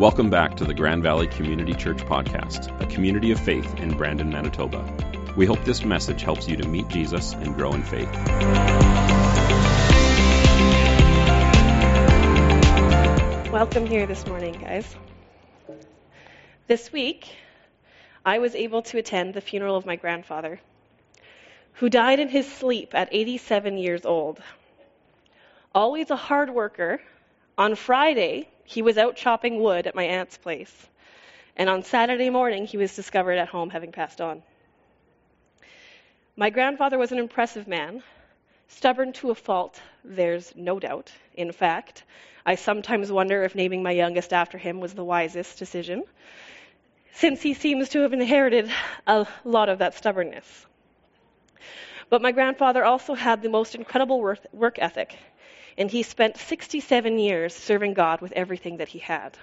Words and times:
Welcome 0.00 0.30
back 0.30 0.56
to 0.56 0.64
the 0.64 0.72
Grand 0.72 1.02
Valley 1.02 1.26
Community 1.26 1.74
Church 1.74 1.98
Podcast, 1.98 2.70
a 2.80 2.86
community 2.86 3.32
of 3.32 3.38
faith 3.38 3.78
in 3.80 3.98
Brandon, 3.98 4.30
Manitoba. 4.30 4.82
We 5.36 5.44
hope 5.44 5.62
this 5.66 5.84
message 5.84 6.22
helps 6.22 6.48
you 6.48 6.56
to 6.56 6.66
meet 6.66 6.88
Jesus 6.88 7.34
and 7.34 7.54
grow 7.54 7.74
in 7.74 7.82
faith. 7.82 8.10
Welcome 13.52 13.84
here 13.84 14.06
this 14.06 14.26
morning, 14.26 14.54
guys. 14.54 14.96
This 16.66 16.90
week, 16.90 17.36
I 18.24 18.38
was 18.38 18.54
able 18.54 18.80
to 18.80 18.96
attend 18.96 19.34
the 19.34 19.42
funeral 19.42 19.76
of 19.76 19.84
my 19.84 19.96
grandfather, 19.96 20.62
who 21.74 21.90
died 21.90 22.20
in 22.20 22.30
his 22.30 22.50
sleep 22.50 22.94
at 22.94 23.10
87 23.12 23.76
years 23.76 24.06
old. 24.06 24.40
Always 25.74 26.10
a 26.10 26.16
hard 26.16 26.48
worker, 26.48 27.02
on 27.58 27.74
Friday, 27.74 28.48
he 28.70 28.82
was 28.82 28.96
out 28.96 29.16
chopping 29.16 29.60
wood 29.60 29.88
at 29.88 29.96
my 29.96 30.04
aunt's 30.04 30.38
place. 30.38 30.88
And 31.56 31.68
on 31.68 31.82
Saturday 31.82 32.30
morning, 32.30 32.66
he 32.66 32.76
was 32.76 32.94
discovered 32.94 33.36
at 33.36 33.48
home 33.48 33.70
having 33.70 33.90
passed 33.90 34.20
on. 34.20 34.44
My 36.36 36.50
grandfather 36.50 36.96
was 36.96 37.10
an 37.10 37.18
impressive 37.18 37.66
man, 37.66 38.04
stubborn 38.68 39.12
to 39.14 39.32
a 39.32 39.34
fault, 39.34 39.80
there's 40.04 40.54
no 40.54 40.78
doubt. 40.78 41.12
In 41.34 41.50
fact, 41.50 42.04
I 42.46 42.54
sometimes 42.54 43.10
wonder 43.10 43.42
if 43.42 43.56
naming 43.56 43.82
my 43.82 43.90
youngest 43.90 44.32
after 44.32 44.56
him 44.56 44.78
was 44.78 44.94
the 44.94 45.04
wisest 45.04 45.58
decision, 45.58 46.04
since 47.12 47.42
he 47.42 47.54
seems 47.54 47.88
to 47.88 48.02
have 48.02 48.12
inherited 48.12 48.70
a 49.04 49.26
lot 49.42 49.68
of 49.68 49.78
that 49.78 49.94
stubbornness. 49.94 50.66
But 52.08 52.22
my 52.22 52.30
grandfather 52.30 52.84
also 52.84 53.14
had 53.14 53.42
the 53.42 53.50
most 53.50 53.74
incredible 53.74 54.20
work 54.52 54.78
ethic 54.78 55.18
and 55.80 55.90
he 55.90 56.02
spent 56.02 56.36
67 56.36 57.18
years 57.18 57.54
serving 57.54 57.94
God 57.94 58.20
with 58.20 58.32
everything 58.32 58.76
that 58.76 58.88
he 58.88 58.98
had. 58.98 59.38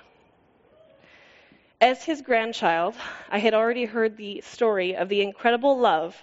As 1.81 2.03
his 2.03 2.21
grandchild, 2.21 2.93
I 3.27 3.39
had 3.39 3.55
already 3.55 3.85
heard 3.85 4.15
the 4.15 4.41
story 4.41 4.95
of 4.95 5.09
the 5.09 5.23
incredible 5.23 5.79
love 5.79 6.15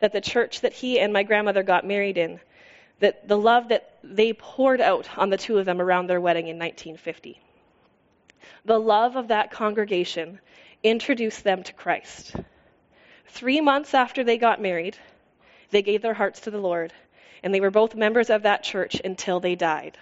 that 0.00 0.12
the 0.12 0.20
church 0.20 0.60
that 0.60 0.74
he 0.74 1.00
and 1.00 1.14
my 1.14 1.22
grandmother 1.22 1.62
got 1.62 1.86
married 1.86 2.18
in, 2.18 2.40
that 2.98 3.26
the 3.26 3.38
love 3.38 3.68
that 3.68 3.96
they 4.04 4.34
poured 4.34 4.82
out 4.82 5.08
on 5.16 5.30
the 5.30 5.38
two 5.38 5.56
of 5.56 5.64
them 5.64 5.80
around 5.80 6.08
their 6.08 6.20
wedding 6.20 6.48
in 6.48 6.58
1950. 6.58 7.40
The 8.66 8.78
love 8.78 9.16
of 9.16 9.28
that 9.28 9.50
congregation 9.50 10.40
introduced 10.82 11.42
them 11.42 11.62
to 11.62 11.72
Christ. 11.72 12.36
Three 13.28 13.62
months 13.62 13.94
after 13.94 14.24
they 14.24 14.36
got 14.36 14.60
married, 14.60 14.98
they 15.70 15.80
gave 15.80 16.02
their 16.02 16.12
hearts 16.12 16.40
to 16.40 16.50
the 16.50 16.60
Lord 16.60 16.92
and 17.44 17.54
they 17.54 17.60
were 17.60 17.70
both 17.70 17.94
members 17.94 18.30
of 18.30 18.42
that 18.42 18.62
church 18.62 19.00
until 19.04 19.38
they 19.38 19.54
died. 19.54 19.98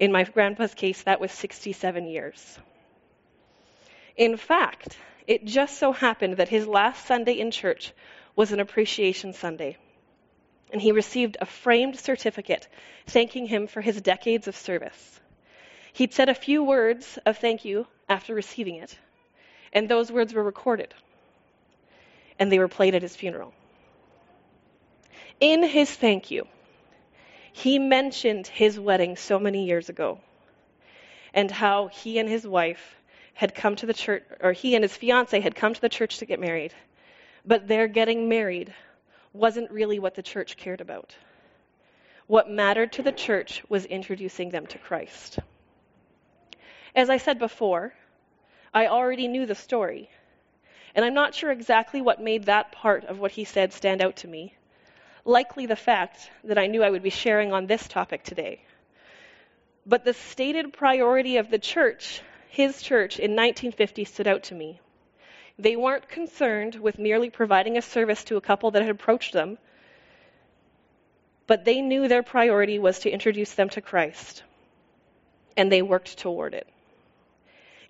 In 0.00 0.10
my 0.10 0.24
grandpa's 0.24 0.74
case, 0.74 1.00
that 1.04 1.20
was 1.20 1.30
67 1.30 2.08
years. 2.08 2.58
In 4.16 4.36
fact, 4.36 4.98
it 5.28 5.44
just 5.44 5.78
so 5.78 5.92
happened 5.92 6.38
that 6.38 6.48
his 6.48 6.66
last 6.66 7.06
Sunday 7.06 7.38
in 7.38 7.52
church 7.52 7.92
was 8.34 8.50
an 8.50 8.58
appreciation 8.58 9.32
Sunday. 9.32 9.76
And 10.72 10.82
he 10.82 10.90
received 10.90 11.36
a 11.40 11.46
framed 11.46 12.00
certificate 12.00 12.66
thanking 13.06 13.46
him 13.46 13.68
for 13.68 13.80
his 13.80 14.02
decades 14.02 14.48
of 14.48 14.56
service. 14.56 15.20
He'd 15.92 16.12
said 16.12 16.28
a 16.28 16.34
few 16.34 16.64
words 16.64 17.16
of 17.24 17.38
thank 17.38 17.64
you 17.64 17.86
after 18.08 18.34
receiving 18.34 18.74
it, 18.74 18.98
and 19.72 19.88
those 19.88 20.10
words 20.10 20.34
were 20.34 20.42
recorded, 20.42 20.92
and 22.40 22.50
they 22.50 22.58
were 22.58 22.68
played 22.68 22.96
at 22.96 23.02
his 23.02 23.14
funeral. 23.14 23.54
In 25.38 25.62
his 25.62 25.90
thank 25.90 26.30
you, 26.30 26.46
he 27.56 27.78
mentioned 27.78 28.46
his 28.46 28.78
wedding 28.78 29.16
so 29.16 29.38
many 29.38 29.64
years 29.64 29.88
ago 29.88 30.20
and 31.32 31.50
how 31.50 31.86
he 31.86 32.18
and 32.18 32.28
his 32.28 32.46
wife 32.46 32.96
had 33.32 33.54
come 33.54 33.74
to 33.74 33.86
the 33.86 33.94
church, 33.94 34.22
or 34.42 34.52
he 34.52 34.74
and 34.74 34.84
his 34.84 34.94
fiance 34.94 35.40
had 35.40 35.54
come 35.54 35.72
to 35.72 35.80
the 35.80 35.88
church 35.88 36.18
to 36.18 36.26
get 36.26 36.38
married, 36.38 36.74
but 37.46 37.66
their 37.66 37.88
getting 37.88 38.28
married 38.28 38.74
wasn't 39.32 39.70
really 39.70 39.98
what 39.98 40.14
the 40.14 40.22
church 40.22 40.58
cared 40.58 40.82
about. 40.82 41.16
What 42.26 42.50
mattered 42.50 42.92
to 42.92 43.02
the 43.02 43.10
church 43.10 43.62
was 43.70 43.86
introducing 43.86 44.50
them 44.50 44.66
to 44.66 44.78
Christ. 44.78 45.38
As 46.94 47.08
I 47.08 47.16
said 47.16 47.38
before, 47.38 47.94
I 48.74 48.88
already 48.88 49.28
knew 49.28 49.46
the 49.46 49.54
story, 49.54 50.10
and 50.94 51.06
I'm 51.06 51.14
not 51.14 51.34
sure 51.34 51.50
exactly 51.50 52.02
what 52.02 52.20
made 52.20 52.44
that 52.44 52.70
part 52.72 53.06
of 53.06 53.18
what 53.18 53.30
he 53.32 53.44
said 53.44 53.72
stand 53.72 54.02
out 54.02 54.16
to 54.16 54.28
me 54.28 54.54
likely 55.26 55.66
the 55.66 55.76
fact 55.76 56.30
that 56.44 56.56
I 56.56 56.68
knew 56.68 56.82
I 56.82 56.90
would 56.90 57.02
be 57.02 57.10
sharing 57.10 57.52
on 57.52 57.66
this 57.66 57.86
topic 57.88 58.22
today. 58.22 58.62
But 59.84 60.04
the 60.04 60.14
stated 60.14 60.72
priority 60.72 61.36
of 61.36 61.50
the 61.50 61.58
church, 61.58 62.22
his 62.48 62.80
church, 62.80 63.18
in 63.18 63.32
1950 63.32 64.04
stood 64.04 64.28
out 64.28 64.44
to 64.44 64.54
me. 64.54 64.80
They 65.58 65.74
weren't 65.74 66.08
concerned 66.08 66.76
with 66.76 66.98
merely 66.98 67.30
providing 67.30 67.76
a 67.76 67.82
service 67.82 68.22
to 68.24 68.36
a 68.36 68.40
couple 68.40 68.70
that 68.72 68.82
had 68.82 68.90
approached 68.90 69.32
them, 69.32 69.58
but 71.46 71.64
they 71.64 71.80
knew 71.80 72.08
their 72.08 72.22
priority 72.22 72.78
was 72.78 73.00
to 73.00 73.10
introduce 73.10 73.54
them 73.54 73.68
to 73.70 73.80
Christ, 73.80 74.42
and 75.56 75.70
they 75.70 75.82
worked 75.82 76.18
toward 76.18 76.54
it. 76.54 76.68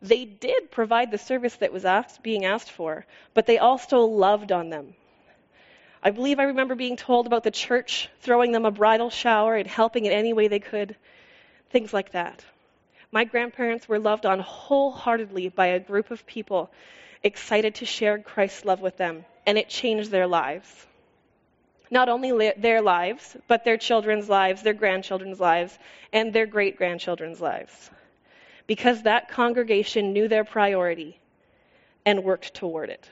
They 0.00 0.24
did 0.24 0.70
provide 0.70 1.10
the 1.10 1.18
service 1.18 1.56
that 1.56 1.72
was 1.72 1.84
asked, 1.84 2.22
being 2.22 2.44
asked 2.44 2.70
for, 2.70 3.06
but 3.34 3.46
they 3.46 3.58
also 3.58 4.00
loved 4.00 4.52
on 4.52 4.68
them. 4.68 4.94
I 6.06 6.10
believe 6.10 6.38
I 6.38 6.44
remember 6.44 6.76
being 6.76 6.94
told 6.94 7.26
about 7.26 7.42
the 7.42 7.50
church 7.50 8.08
throwing 8.20 8.52
them 8.52 8.64
a 8.64 8.70
bridal 8.70 9.10
shower 9.10 9.56
and 9.56 9.66
helping 9.66 10.06
in 10.06 10.12
any 10.12 10.32
way 10.32 10.46
they 10.46 10.60
could, 10.60 10.94
things 11.70 11.92
like 11.92 12.12
that. 12.12 12.44
My 13.10 13.24
grandparents 13.24 13.88
were 13.88 13.98
loved 13.98 14.24
on 14.24 14.38
wholeheartedly 14.38 15.48
by 15.48 15.66
a 15.66 15.80
group 15.80 16.12
of 16.12 16.24
people 16.24 16.70
excited 17.24 17.74
to 17.74 17.86
share 17.86 18.20
Christ's 18.20 18.64
love 18.64 18.80
with 18.80 18.96
them, 18.96 19.24
and 19.46 19.58
it 19.58 19.68
changed 19.68 20.12
their 20.12 20.28
lives. 20.28 20.86
Not 21.90 22.08
only 22.08 22.52
their 22.56 22.82
lives, 22.82 23.36
but 23.48 23.64
their 23.64 23.76
children's 23.76 24.28
lives, 24.28 24.62
their 24.62 24.74
grandchildren's 24.74 25.40
lives, 25.40 25.76
and 26.12 26.32
their 26.32 26.46
great 26.46 26.76
grandchildren's 26.76 27.40
lives. 27.40 27.90
Because 28.68 29.02
that 29.02 29.28
congregation 29.28 30.12
knew 30.12 30.28
their 30.28 30.44
priority 30.44 31.18
and 32.04 32.22
worked 32.22 32.54
toward 32.54 32.90
it. 32.90 33.10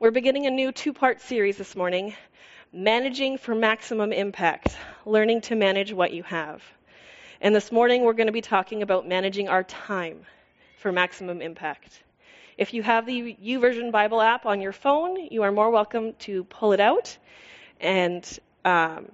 We're 0.00 0.10
beginning 0.10 0.46
a 0.46 0.50
new 0.50 0.72
two 0.72 0.94
part 0.94 1.20
series 1.20 1.58
this 1.58 1.76
morning 1.76 2.14
Managing 2.72 3.36
for 3.36 3.54
Maximum 3.54 4.14
Impact, 4.14 4.74
learning 5.04 5.42
to 5.42 5.54
manage 5.54 5.92
what 5.92 6.10
you 6.10 6.22
have. 6.22 6.62
And 7.42 7.54
this 7.54 7.70
morning 7.70 8.02
we're 8.02 8.14
going 8.14 8.26
to 8.28 8.32
be 8.32 8.40
talking 8.40 8.80
about 8.80 9.06
managing 9.06 9.50
our 9.50 9.62
time 9.62 10.24
for 10.78 10.90
maximum 10.90 11.42
impact. 11.42 12.02
If 12.56 12.72
you 12.72 12.82
have 12.82 13.04
the 13.04 13.36
YouVersion 13.44 13.92
Bible 13.92 14.22
app 14.22 14.46
on 14.46 14.62
your 14.62 14.72
phone, 14.72 15.28
you 15.30 15.42
are 15.42 15.52
more 15.52 15.68
welcome 15.68 16.14
to 16.20 16.44
pull 16.44 16.72
it 16.72 16.80
out 16.80 17.18
and 17.78 18.26
um, 18.64 19.12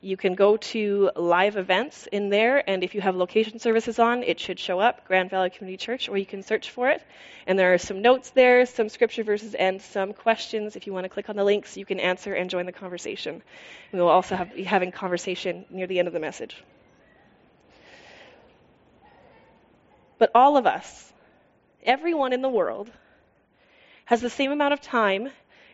you 0.00 0.16
can 0.16 0.34
go 0.34 0.56
to 0.56 1.10
live 1.16 1.56
events 1.56 2.06
in 2.06 2.28
there, 2.28 2.68
and 2.70 2.84
if 2.84 2.94
you 2.94 3.00
have 3.00 3.16
location 3.16 3.58
services 3.58 3.98
on, 3.98 4.22
it 4.22 4.38
should 4.38 4.60
show 4.60 4.78
up, 4.78 5.04
Grand 5.08 5.28
Valley 5.28 5.50
Community 5.50 5.76
Church, 5.76 6.08
or 6.08 6.16
you 6.16 6.26
can 6.26 6.44
search 6.44 6.70
for 6.70 6.88
it. 6.88 7.02
And 7.48 7.58
there 7.58 7.74
are 7.74 7.78
some 7.78 8.00
notes 8.00 8.30
there, 8.30 8.64
some 8.64 8.88
scripture 8.88 9.24
verses, 9.24 9.54
and 9.54 9.82
some 9.82 10.12
questions. 10.12 10.76
If 10.76 10.86
you 10.86 10.92
want 10.92 11.04
to 11.04 11.08
click 11.08 11.28
on 11.28 11.34
the 11.34 11.42
links, 11.42 11.76
you 11.76 11.84
can 11.84 11.98
answer 11.98 12.32
and 12.32 12.48
join 12.48 12.64
the 12.66 12.72
conversation. 12.72 13.42
We 13.92 13.98
will 13.98 14.08
also 14.08 14.36
have, 14.36 14.54
be 14.54 14.62
having 14.62 14.92
conversation 14.92 15.64
near 15.68 15.88
the 15.88 15.98
end 15.98 16.06
of 16.06 16.14
the 16.14 16.20
message. 16.20 16.56
But 20.18 20.30
all 20.32 20.56
of 20.56 20.66
us, 20.66 21.12
everyone 21.82 22.32
in 22.32 22.42
the 22.42 22.48
world, 22.48 22.88
has 24.04 24.20
the 24.20 24.30
same 24.30 24.52
amount 24.52 24.74
of 24.74 24.80
time 24.80 25.28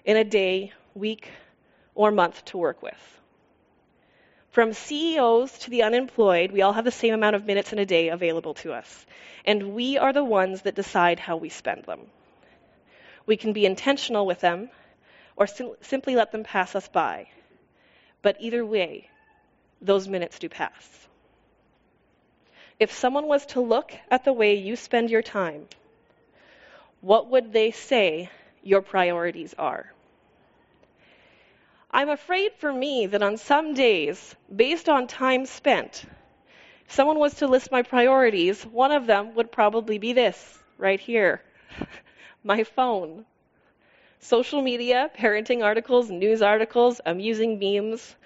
in 0.06 0.16
a 0.16 0.24
day, 0.24 0.72
week, 0.94 1.28
or 1.94 2.10
month 2.10 2.42
to 2.46 2.56
work 2.58 2.82
with. 2.82 3.20
From 4.54 4.72
CEOs 4.72 5.58
to 5.58 5.70
the 5.70 5.82
unemployed, 5.82 6.52
we 6.52 6.62
all 6.62 6.74
have 6.74 6.84
the 6.84 6.92
same 6.92 7.12
amount 7.12 7.34
of 7.34 7.44
minutes 7.44 7.72
in 7.72 7.80
a 7.80 7.84
day 7.84 8.10
available 8.10 8.54
to 8.62 8.72
us. 8.72 9.04
And 9.44 9.74
we 9.74 9.98
are 9.98 10.12
the 10.12 10.22
ones 10.22 10.62
that 10.62 10.76
decide 10.76 11.18
how 11.18 11.36
we 11.36 11.48
spend 11.48 11.82
them. 11.86 12.08
We 13.26 13.36
can 13.36 13.52
be 13.52 13.66
intentional 13.66 14.26
with 14.26 14.38
them 14.38 14.70
or 15.34 15.48
sim- 15.48 15.74
simply 15.80 16.14
let 16.14 16.30
them 16.30 16.44
pass 16.44 16.76
us 16.76 16.86
by. 16.86 17.26
But 18.22 18.36
either 18.38 18.64
way, 18.64 19.10
those 19.80 20.06
minutes 20.06 20.38
do 20.38 20.48
pass. 20.48 21.08
If 22.78 22.92
someone 22.92 23.26
was 23.26 23.44
to 23.46 23.60
look 23.60 23.92
at 24.08 24.24
the 24.24 24.32
way 24.32 24.54
you 24.54 24.76
spend 24.76 25.10
your 25.10 25.22
time, 25.22 25.66
what 27.00 27.28
would 27.28 27.52
they 27.52 27.72
say 27.72 28.30
your 28.62 28.82
priorities 28.82 29.52
are? 29.58 29.93
I'm 31.94 32.08
afraid 32.08 32.54
for 32.54 32.72
me 32.72 33.06
that 33.06 33.22
on 33.22 33.36
some 33.36 33.72
days, 33.72 34.34
based 34.54 34.88
on 34.88 35.06
time 35.06 35.46
spent, 35.46 36.04
if 36.84 36.92
someone 36.92 37.20
was 37.20 37.34
to 37.34 37.46
list 37.46 37.70
my 37.70 37.82
priorities, 37.82 38.66
one 38.66 38.90
of 38.90 39.06
them 39.06 39.36
would 39.36 39.52
probably 39.52 39.98
be 39.98 40.12
this 40.12 40.58
right 40.76 40.98
here 40.98 41.40
my 42.42 42.64
phone. 42.64 43.24
Social 44.18 44.60
media, 44.60 45.08
parenting 45.16 45.62
articles, 45.62 46.10
news 46.10 46.42
articles, 46.42 47.00
amusing 47.06 47.60
memes, 47.60 48.16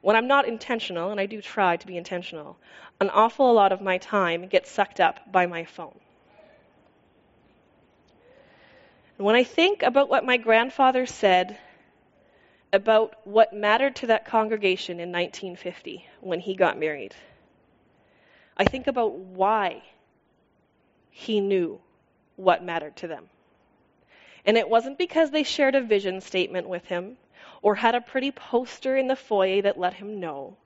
when 0.00 0.16
I'm 0.16 0.26
not 0.26 0.48
intentional, 0.48 1.12
and 1.12 1.20
I 1.20 1.26
do 1.26 1.40
try 1.40 1.76
to 1.76 1.86
be 1.86 1.96
intentional, 1.96 2.56
an 3.00 3.10
awful 3.10 3.52
lot 3.54 3.70
of 3.70 3.80
my 3.80 3.98
time 3.98 4.48
gets 4.48 4.72
sucked 4.72 4.98
up 4.98 5.30
by 5.30 5.46
my 5.46 5.64
phone. 5.64 6.00
And 9.18 9.24
when 9.24 9.36
I 9.36 9.44
think 9.44 9.84
about 9.84 10.08
what 10.08 10.26
my 10.26 10.36
grandfather 10.36 11.06
said 11.06 11.60
about 12.74 13.14
what 13.24 13.52
mattered 13.52 13.94
to 13.94 14.08
that 14.08 14.26
congregation 14.26 14.98
in 14.98 15.12
1950 15.12 16.04
when 16.20 16.40
he 16.40 16.56
got 16.56 16.76
married, 16.76 17.14
I 18.56 18.64
think 18.64 18.88
about 18.88 19.12
why 19.12 19.84
he 21.10 21.40
knew 21.40 21.80
what 22.34 22.64
mattered 22.64 22.96
to 22.96 23.06
them. 23.06 23.28
And 24.44 24.58
it 24.58 24.68
wasn't 24.68 24.98
because 24.98 25.30
they 25.30 25.44
shared 25.44 25.76
a 25.76 25.80
vision 25.80 26.20
statement 26.20 26.68
with 26.68 26.84
him 26.86 27.16
or 27.62 27.76
had 27.76 27.94
a 27.94 28.00
pretty 28.00 28.32
poster 28.32 28.96
in 28.96 29.06
the 29.06 29.16
foyer 29.16 29.62
that 29.62 29.78
let 29.78 29.94
him 29.94 30.18
know. 30.18 30.56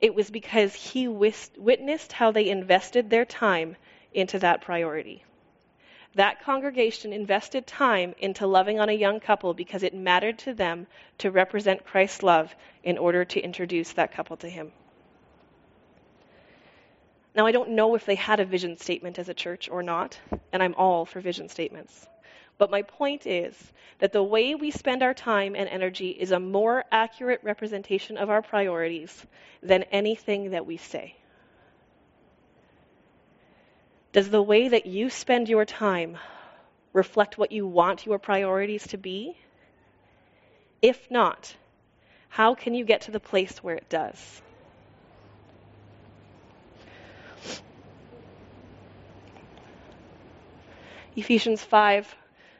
It 0.00 0.14
was 0.14 0.30
because 0.30 0.74
he 0.74 1.06
witnessed 1.08 2.12
how 2.12 2.30
they 2.30 2.48
invested 2.48 3.10
their 3.10 3.26
time 3.26 3.76
into 4.14 4.38
that 4.38 4.62
priority. 4.62 5.24
That 6.14 6.42
congregation 6.42 7.12
invested 7.12 7.66
time 7.66 8.14
into 8.18 8.46
loving 8.46 8.80
on 8.80 8.88
a 8.88 8.92
young 8.92 9.20
couple 9.20 9.54
because 9.54 9.84
it 9.84 9.94
mattered 9.94 10.38
to 10.40 10.54
them 10.54 10.88
to 11.18 11.30
represent 11.30 11.84
Christ's 11.84 12.24
love 12.24 12.54
in 12.82 12.98
order 12.98 13.24
to 13.24 13.40
introduce 13.40 13.92
that 13.92 14.12
couple 14.12 14.36
to 14.38 14.48
him. 14.48 14.72
Now, 17.34 17.46
I 17.46 17.52
don't 17.52 17.70
know 17.70 17.94
if 17.94 18.06
they 18.06 18.16
had 18.16 18.40
a 18.40 18.44
vision 18.44 18.76
statement 18.76 19.20
as 19.20 19.28
a 19.28 19.34
church 19.34 19.68
or 19.68 19.84
not, 19.84 20.18
and 20.52 20.60
I'm 20.60 20.74
all 20.74 21.04
for 21.04 21.20
vision 21.20 21.48
statements. 21.48 22.08
But 22.58 22.72
my 22.72 22.82
point 22.82 23.24
is 23.24 23.72
that 24.00 24.12
the 24.12 24.22
way 24.22 24.56
we 24.56 24.72
spend 24.72 25.04
our 25.04 25.14
time 25.14 25.54
and 25.54 25.68
energy 25.68 26.10
is 26.10 26.32
a 26.32 26.40
more 26.40 26.84
accurate 26.90 27.40
representation 27.44 28.16
of 28.16 28.30
our 28.30 28.42
priorities 28.42 29.26
than 29.62 29.84
anything 29.84 30.50
that 30.50 30.66
we 30.66 30.76
say. 30.76 31.14
Does 34.12 34.30
the 34.30 34.42
way 34.42 34.68
that 34.68 34.86
you 34.86 35.08
spend 35.08 35.48
your 35.48 35.64
time 35.64 36.18
reflect 36.92 37.38
what 37.38 37.52
you 37.52 37.66
want 37.66 38.06
your 38.06 38.18
priorities 38.18 38.86
to 38.88 38.98
be? 38.98 39.36
If 40.82 41.08
not, 41.10 41.54
how 42.28 42.54
can 42.54 42.74
you 42.74 42.84
get 42.84 43.02
to 43.02 43.12
the 43.12 43.20
place 43.20 43.62
where 43.62 43.76
it 43.76 43.88
does? 43.88 44.42
Ephesians 51.14 51.62
5, 51.62 52.14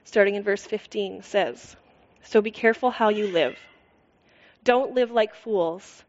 starting 0.05 0.37
in 0.37 0.43
verse 0.45 0.65
15, 0.65 1.23
says 1.23 1.77
So 2.23 2.41
be 2.41 2.51
careful 2.53 2.91
how 2.91 3.09
you 3.09 3.27
live. 3.27 3.59
Don't 4.63 4.95
live 4.95 5.11
like 5.11 5.35
fools, 5.35 6.05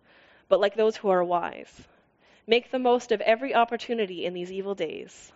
but 0.49 0.59
like 0.59 0.75
those 0.75 0.97
who 0.97 1.09
are 1.09 1.23
wise. 1.23 1.87
Make 2.47 2.71
the 2.71 2.79
most 2.79 3.11
of 3.11 3.21
every 3.21 3.53
opportunity 3.53 4.25
in 4.25 4.33
these 4.33 4.51
evil 4.51 4.75
days. 4.75 5.31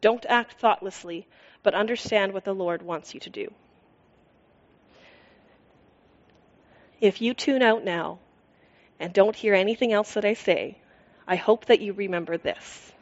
Don't 0.00 0.24
act 0.28 0.54
thoughtlessly, 0.60 1.26
but 1.62 1.74
understand 1.74 2.32
what 2.32 2.44
the 2.44 2.54
Lord 2.54 2.82
wants 2.82 3.14
you 3.14 3.20
to 3.20 3.30
do. 3.30 3.52
If 7.00 7.20
you 7.22 7.32
tune 7.32 7.62
out 7.62 7.82
now 7.84 8.18
and 8.98 9.12
don't 9.12 9.34
hear 9.34 9.54
anything 9.54 9.92
else 9.92 10.14
that 10.14 10.24
I 10.24 10.34
say, 10.34 10.76
I 11.26 11.36
hope 11.36 11.66
that 11.66 11.80
you 11.80 11.92
remember 11.92 12.36
this. 12.36 12.92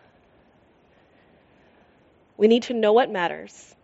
We 2.36 2.46
need 2.46 2.64
to 2.64 2.74
know 2.74 2.92
what 2.92 3.10
matters. 3.10 3.74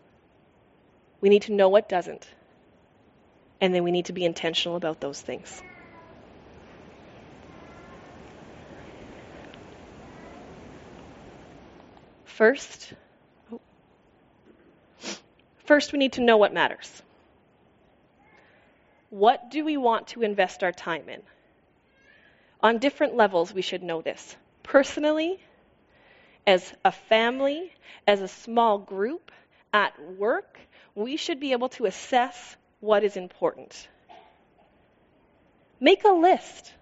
We 1.21 1.29
need 1.29 1.43
to 1.43 1.53
know 1.53 1.69
what 1.69 1.89
doesn't. 1.89 2.29
And 3.61 3.75
then 3.75 3.83
we 3.83 3.91
need 3.91 4.07
to 4.07 4.13
be 4.13 4.25
intentional 4.25 4.77
about 4.77 5.01
those 5.01 5.21
things. 5.21 5.63
First, 12.35 12.93
first 15.67 15.93
we 15.93 16.01
need 16.01 16.15
to 16.15 16.21
know 16.21 16.37
what 16.37 16.53
matters. 16.53 16.91
What 19.11 19.53
do 19.53 19.65
we 19.65 19.77
want 19.77 20.09
to 20.09 20.23
invest 20.23 20.65
our 20.65 20.73
time 20.73 21.09
in? 21.09 21.23
On 22.61 22.79
different 22.79 23.15
levels, 23.15 23.55
we 23.55 23.63
should 23.63 23.85
know 23.85 24.03
this. 24.03 24.35
Personally, 24.65 25.39
as 26.45 26.75
a 26.85 26.91
family, 26.91 27.73
as 28.05 28.21
a 28.21 28.27
small 28.27 28.79
group, 28.79 29.31
at 29.73 29.93
work, 30.19 30.59
we 30.97 31.17
should 31.17 31.39
be 31.39 31.53
able 31.53 31.69
to 31.69 31.87
assess 31.87 32.57
what 32.81 33.05
is 33.05 33.17
important. 33.17 33.87
Make 35.79 36.03
a 36.03 36.09
list 36.09 36.73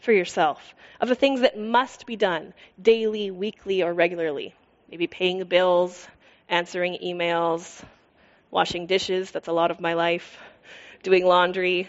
for 0.00 0.10
yourself 0.10 0.74
of 1.00 1.08
the 1.08 1.14
things 1.14 1.42
that 1.42 1.56
must 1.56 2.06
be 2.06 2.16
done 2.16 2.54
daily, 2.82 3.30
weekly, 3.30 3.84
or 3.84 3.94
regularly. 3.94 4.56
Maybe 4.90 5.06
paying 5.06 5.38
the 5.38 5.44
bills, 5.44 6.08
answering 6.48 6.98
emails, 7.02 7.82
washing 8.50 8.86
dishes, 8.86 9.30
that's 9.30 9.48
a 9.48 9.52
lot 9.52 9.70
of 9.70 9.80
my 9.80 9.94
life, 9.94 10.38
doing 11.02 11.24
laundry. 11.24 11.88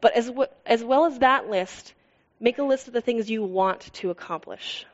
But 0.00 0.14
as, 0.14 0.26
w- 0.26 0.48
as 0.64 0.82
well 0.82 1.04
as 1.04 1.18
that 1.18 1.50
list, 1.50 1.92
make 2.40 2.58
a 2.58 2.62
list 2.62 2.88
of 2.88 2.94
the 2.94 3.02
things 3.02 3.30
you 3.30 3.42
want 3.42 3.92
to 3.94 4.10
accomplish. 4.10 4.86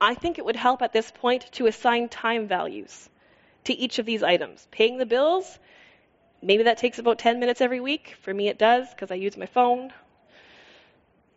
I 0.00 0.14
think 0.14 0.38
it 0.38 0.44
would 0.44 0.56
help 0.56 0.80
at 0.80 0.92
this 0.92 1.10
point 1.10 1.52
to 1.52 1.66
assign 1.66 2.08
time 2.08 2.48
values 2.48 3.10
to 3.64 3.74
each 3.74 3.98
of 3.98 4.06
these 4.06 4.22
items. 4.22 4.66
Paying 4.70 4.96
the 4.96 5.06
bills, 5.06 5.58
maybe 6.40 6.62
that 6.62 6.78
takes 6.78 6.98
about 6.98 7.18
10 7.18 7.40
minutes 7.40 7.60
every 7.60 7.80
week. 7.80 8.16
For 8.22 8.32
me, 8.32 8.48
it 8.48 8.58
does 8.58 8.88
because 8.90 9.10
I 9.10 9.16
use 9.16 9.36
my 9.36 9.46
phone. 9.46 9.92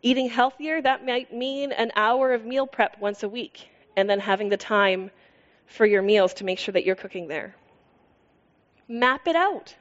Eating 0.03 0.29
healthier, 0.29 0.81
that 0.81 1.05
might 1.05 1.33
mean 1.33 1.71
an 1.71 1.91
hour 1.95 2.33
of 2.33 2.43
meal 2.43 2.65
prep 2.65 2.99
once 2.99 3.23
a 3.23 3.29
week, 3.29 3.69
and 3.95 4.09
then 4.09 4.19
having 4.19 4.49
the 4.49 4.57
time 4.57 5.11
for 5.67 5.85
your 5.85 6.01
meals 6.01 6.33
to 6.35 6.43
make 6.43 6.59
sure 6.59 6.73
that 6.73 6.83
you're 6.83 6.95
cooking 6.95 7.27
there. 7.27 7.55
Map 8.87 9.27
it 9.27 9.35
out. 9.35 9.75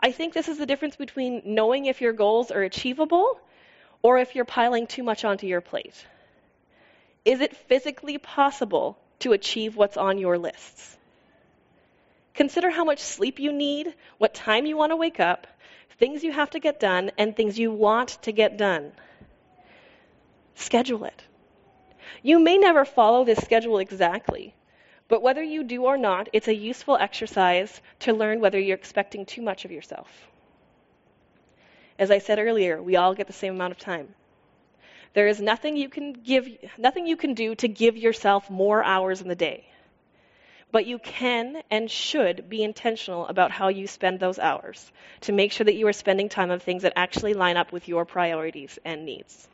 I 0.00 0.12
think 0.12 0.32
this 0.32 0.48
is 0.48 0.58
the 0.58 0.66
difference 0.66 0.96
between 0.96 1.42
knowing 1.44 1.86
if 1.86 2.00
your 2.00 2.12
goals 2.12 2.50
are 2.50 2.62
achievable 2.62 3.40
or 4.02 4.18
if 4.18 4.34
you're 4.36 4.44
piling 4.44 4.86
too 4.86 5.02
much 5.02 5.24
onto 5.24 5.46
your 5.46 5.60
plate. 5.60 6.06
Is 7.24 7.40
it 7.40 7.56
physically 7.56 8.18
possible 8.18 8.96
to 9.18 9.32
achieve 9.32 9.76
what's 9.76 9.96
on 9.96 10.18
your 10.18 10.38
lists? 10.38 10.96
Consider 12.34 12.70
how 12.70 12.84
much 12.84 13.00
sleep 13.00 13.40
you 13.40 13.52
need, 13.52 13.92
what 14.18 14.32
time 14.32 14.64
you 14.64 14.76
want 14.76 14.92
to 14.92 14.96
wake 14.96 15.18
up, 15.18 15.48
things 15.98 16.22
you 16.22 16.30
have 16.30 16.50
to 16.50 16.60
get 16.60 16.78
done, 16.78 17.10
and 17.18 17.34
things 17.34 17.58
you 17.58 17.72
want 17.72 18.10
to 18.22 18.30
get 18.30 18.56
done. 18.56 18.92
Schedule 20.58 21.04
it. 21.04 21.22
You 22.20 22.40
may 22.40 22.58
never 22.58 22.84
follow 22.84 23.24
this 23.24 23.38
schedule 23.38 23.78
exactly, 23.78 24.54
but 25.06 25.22
whether 25.22 25.42
you 25.42 25.62
do 25.62 25.84
or 25.84 25.96
not, 25.96 26.28
it's 26.32 26.48
a 26.48 26.54
useful 26.54 26.96
exercise 26.96 27.80
to 28.00 28.12
learn 28.12 28.40
whether 28.40 28.58
you're 28.58 28.76
expecting 28.76 29.24
too 29.24 29.40
much 29.40 29.64
of 29.64 29.70
yourself. 29.70 30.08
As 31.96 32.10
I 32.10 32.18
said 32.18 32.40
earlier, 32.40 32.82
we 32.82 32.96
all 32.96 33.14
get 33.14 33.28
the 33.28 33.32
same 33.32 33.54
amount 33.54 33.70
of 33.70 33.78
time. 33.78 34.14
There 35.14 35.28
is 35.28 35.40
nothing 35.40 35.76
you 35.76 35.88
can 35.88 36.12
give 36.12 36.48
nothing 36.76 37.06
you 37.06 37.16
can 37.16 37.34
do 37.34 37.54
to 37.54 37.68
give 37.68 37.96
yourself 37.96 38.50
more 38.50 38.82
hours 38.82 39.20
in 39.22 39.28
the 39.28 39.36
day. 39.36 39.64
But 40.72 40.86
you 40.86 40.98
can 40.98 41.62
and 41.70 41.88
should 41.88 42.48
be 42.48 42.64
intentional 42.64 43.28
about 43.28 43.52
how 43.52 43.68
you 43.68 43.86
spend 43.86 44.18
those 44.18 44.40
hours 44.40 44.90
to 45.20 45.32
make 45.32 45.52
sure 45.52 45.64
that 45.64 45.76
you 45.76 45.86
are 45.86 45.92
spending 45.92 46.28
time 46.28 46.50
on 46.50 46.58
things 46.58 46.82
that 46.82 46.94
actually 46.96 47.34
line 47.34 47.56
up 47.56 47.70
with 47.70 47.86
your 47.86 48.04
priorities 48.04 48.76
and 48.84 49.06
needs. 49.06 49.48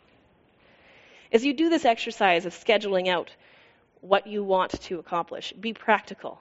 As 1.35 1.45
you 1.45 1.53
do 1.53 1.69
this 1.69 1.85
exercise 1.85 2.47
of 2.47 2.55
scheduling 2.55 3.09
out 3.09 3.29
what 4.03 4.29
you 4.29 4.45
want 4.45 4.81
to 4.83 5.01
accomplish, 5.01 5.53
be 5.53 5.73
practical. 5.73 6.41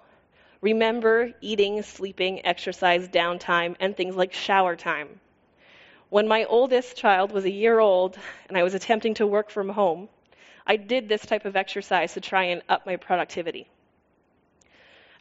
Remember 0.61 1.33
eating, 1.41 1.81
sleeping, 1.81 2.45
exercise, 2.45 3.07
downtime, 3.07 3.75
and 3.79 3.97
things 3.97 4.15
like 4.15 4.33
shower 4.33 4.75
time. 4.75 5.19
When 6.09 6.27
my 6.27 6.43
oldest 6.43 6.95
child 6.95 7.31
was 7.31 7.43
a 7.45 7.49
year 7.49 7.79
old 7.79 8.19
and 8.47 8.55
I 8.55 8.61
was 8.61 8.75
attempting 8.75 9.15
to 9.15 9.25
work 9.25 9.49
from 9.49 9.69
home, 9.69 10.09
I 10.67 10.75
did 10.75 11.09
this 11.09 11.25
type 11.25 11.45
of 11.45 11.55
exercise 11.55 12.13
to 12.13 12.21
try 12.21 12.43
and 12.43 12.61
up 12.69 12.85
my 12.85 12.97
productivity. 12.97 13.67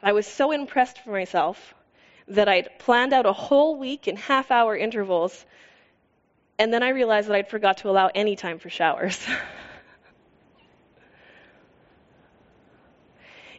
I 0.02 0.12
was 0.12 0.26
so 0.26 0.52
impressed 0.52 0.98
for 0.98 1.12
myself 1.12 1.72
that 2.28 2.46
I'd 2.46 2.78
planned 2.78 3.14
out 3.14 3.24
a 3.24 3.32
whole 3.32 3.78
week 3.78 4.06
in 4.06 4.16
half 4.16 4.50
hour 4.50 4.76
intervals, 4.76 5.46
and 6.58 6.74
then 6.74 6.82
I 6.82 6.90
realized 6.90 7.30
that 7.30 7.36
I'd 7.36 7.48
forgot 7.48 7.78
to 7.78 7.88
allow 7.88 8.10
any 8.14 8.36
time 8.36 8.58
for 8.58 8.68
showers. 8.68 9.18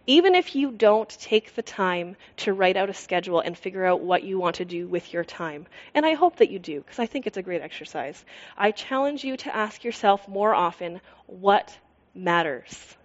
Even 0.06 0.36
if 0.36 0.54
you 0.54 0.72
don't 0.72 1.10
take 1.10 1.56
the 1.56 1.62
time 1.62 2.18
to 2.38 2.54
write 2.54 2.76
out 2.76 2.90
a 2.90 2.94
schedule 2.94 3.40
and 3.40 3.58
figure 3.58 3.86
out 3.86 4.02
what 4.02 4.24
you 4.24 4.38
want 4.38 4.58
to 4.58 4.66
do 4.66 4.86
with 4.86 5.14
your 5.14 5.24
time, 5.24 5.66
and 5.94 6.06
I 6.06 6.14
hope 6.14 6.38
that 6.38 6.50
you 6.50 6.60
do, 6.60 6.82
because 6.82 7.00
I 7.00 7.06
think 7.06 7.26
it's 7.26 7.38
a 7.38 7.42
great 7.42 7.62
exercise, 7.62 8.26
I 8.58 8.72
challenge 8.72 9.24
you 9.24 9.38
to 9.38 9.56
ask 9.56 9.84
yourself 9.84 10.28
more 10.28 10.54
often 10.54 11.00
what 11.28 11.78
matters? 12.14 12.98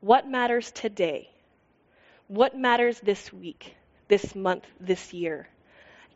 What 0.00 0.28
matters 0.28 0.70
today? 0.70 1.30
What 2.28 2.56
matters 2.56 3.00
this 3.00 3.32
week, 3.32 3.74
this 4.08 4.34
month, 4.34 4.66
this 4.80 5.14
year? 5.14 5.48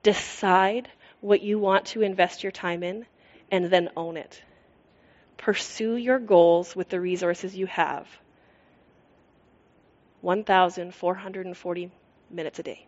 Decide 0.03 0.88
what 1.21 1.41
you 1.41 1.59
want 1.59 1.87
to 1.87 2.03
invest 2.03 2.43
your 2.43 2.53
time 2.53 2.83
in 2.83 3.07
and 3.50 3.71
then 3.71 3.88
own 3.97 4.19
it. 4.19 4.43
Pursue 5.38 5.97
your 5.97 6.19
goals 6.19 6.76
with 6.76 6.91
the 6.91 7.00
resources 7.00 7.57
you 7.57 7.67
have. 7.67 8.07
1,440 10.26 11.90
minutes 12.30 12.59
a 12.59 12.62
day. 12.64 12.85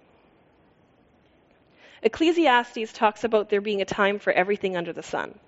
Ecclesiastes 2.02 2.92
talks 2.92 3.22
about 3.22 3.48
there 3.48 3.60
being 3.60 3.80
a 3.80 3.84
time 3.84 4.18
for 4.18 4.32
everything 4.32 4.76
under 4.76 4.92
the 4.92 5.04
sun. 5.04 5.38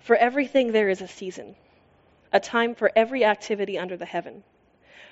For 0.00 0.16
everything, 0.16 0.72
there 0.72 0.88
is 0.88 1.02
a 1.02 1.06
season, 1.06 1.54
a 2.32 2.40
time 2.40 2.74
for 2.74 2.90
every 2.96 3.26
activity 3.26 3.78
under 3.78 3.98
the 3.98 4.06
heaven, 4.06 4.42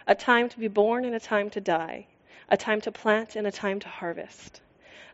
a 0.06 0.14
time 0.14 0.49
to 0.49 0.58
be 0.58 0.68
born 0.68 1.04
and 1.04 1.14
a 1.14 1.20
time 1.20 1.50
to 1.50 1.61
die, 1.61 2.06
a 2.49 2.56
time 2.56 2.80
to 2.80 2.92
plant 2.92 3.37
and 3.37 3.46
a 3.46 3.52
time 3.52 3.78
to 3.80 3.88
harvest, 3.88 4.62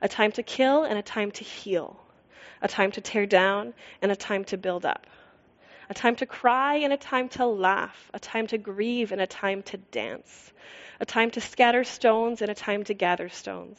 a 0.00 0.06
time 0.06 0.30
to 0.30 0.44
kill 0.44 0.85
and 0.85 0.97
a 0.97 1.02
time 1.02 1.32
to 1.32 1.42
heal, 1.42 2.00
a 2.61 2.68
time 2.68 2.92
to 2.92 3.00
tear 3.00 3.26
down 3.26 3.75
and 4.00 4.12
a 4.12 4.16
time 4.16 4.44
to 4.44 4.56
build 4.56 4.87
up, 4.87 5.04
a 5.92 5.94
time 5.94 6.16
to 6.16 6.26
cry 6.26 6.76
and 6.76 6.92
a 6.92 6.96
time 6.96 7.28
to 7.28 7.46
laugh, 7.46 8.11
a 8.12 8.18
time 8.18 8.49
to 8.49 8.58
grieve 8.58 9.12
and 9.12 9.20
a 9.20 9.26
time 9.26 9.62
to 9.62 9.76
dance, 9.76 10.52
a 10.99 11.06
time 11.06 11.30
to 11.30 11.40
scatter 11.40 11.84
stones 11.84 12.42
and 12.42 12.50
a 12.50 12.54
time 12.54 12.82
to 12.84 12.94
gather 12.94 13.28
stones, 13.28 13.78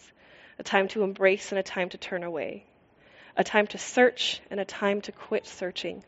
a 0.58 0.63
time 0.63 0.88
to 0.88 1.03
embrace 1.03 1.51
and 1.51 1.60
a 1.60 1.63
time 1.63 1.89
to 1.89 1.98
turn 1.98 2.24
away 2.24 2.63
a 3.36 3.43
time 3.43 3.67
to 3.67 3.77
search 3.77 4.41
and 4.51 4.60
a 4.60 4.65
time 4.65 5.01
to 5.01 5.12
quit 5.12 5.46
searching, 5.46 6.03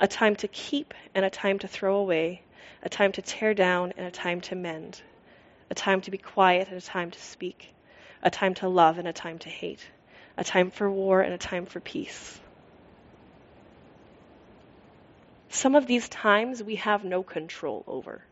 a 0.00 0.08
time 0.08 0.36
to 0.36 0.48
keep 0.48 0.94
and 1.14 1.24
a 1.24 1.30
time 1.30 1.58
to 1.58 1.68
throw 1.68 1.96
away, 1.96 2.42
a 2.82 2.88
time 2.88 3.12
to 3.12 3.22
tear 3.22 3.54
down 3.54 3.92
and 3.96 4.06
a 4.06 4.10
time 4.10 4.40
to 4.40 4.54
mend, 4.54 5.00
a 5.70 5.74
time 5.74 6.00
to 6.00 6.10
be 6.10 6.18
quiet 6.18 6.68
and 6.68 6.78
a 6.78 6.80
time 6.80 7.10
to 7.10 7.20
speak, 7.20 7.74
a 8.22 8.30
time 8.30 8.54
to 8.54 8.68
love 8.68 8.98
and 8.98 9.06
a 9.06 9.12
time 9.12 9.38
to 9.38 9.48
hate, 9.48 9.86
a 10.36 10.44
time 10.44 10.70
for 10.70 10.90
war 10.90 11.20
and 11.20 11.34
a 11.34 11.38
time 11.38 11.66
for 11.66 11.80
peace. 11.80 12.40
Some 15.52 15.74
of 15.74 15.86
these 15.86 16.08
times 16.08 16.62
we 16.62 16.76
have 16.76 17.04
no 17.04 17.22
control 17.22 17.84
over. 17.86 18.24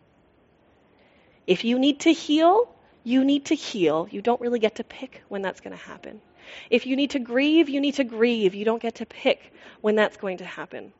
If 1.46 1.64
you 1.64 1.78
need 1.78 2.00
to 2.00 2.12
heal, 2.14 2.74
you 3.04 3.26
need 3.26 3.44
to 3.46 3.54
heal. 3.54 4.08
You 4.10 4.22
don't 4.22 4.40
really 4.40 4.58
get 4.58 4.76
to 4.76 4.84
pick 4.84 5.22
when 5.28 5.42
that's 5.42 5.60
going 5.60 5.76
to 5.76 5.84
happen. 5.84 6.22
If 6.70 6.86
you 6.86 6.96
need 6.96 7.10
to 7.10 7.18
grieve, 7.18 7.68
you 7.68 7.78
need 7.82 7.96
to 7.96 8.04
grieve. 8.04 8.54
You 8.54 8.64
don't 8.64 8.80
get 8.80 8.94
to 8.96 9.06
pick 9.06 9.52
when 9.82 9.96
that's 9.96 10.16
going 10.16 10.38
to 10.38 10.46
happen. 10.46 10.94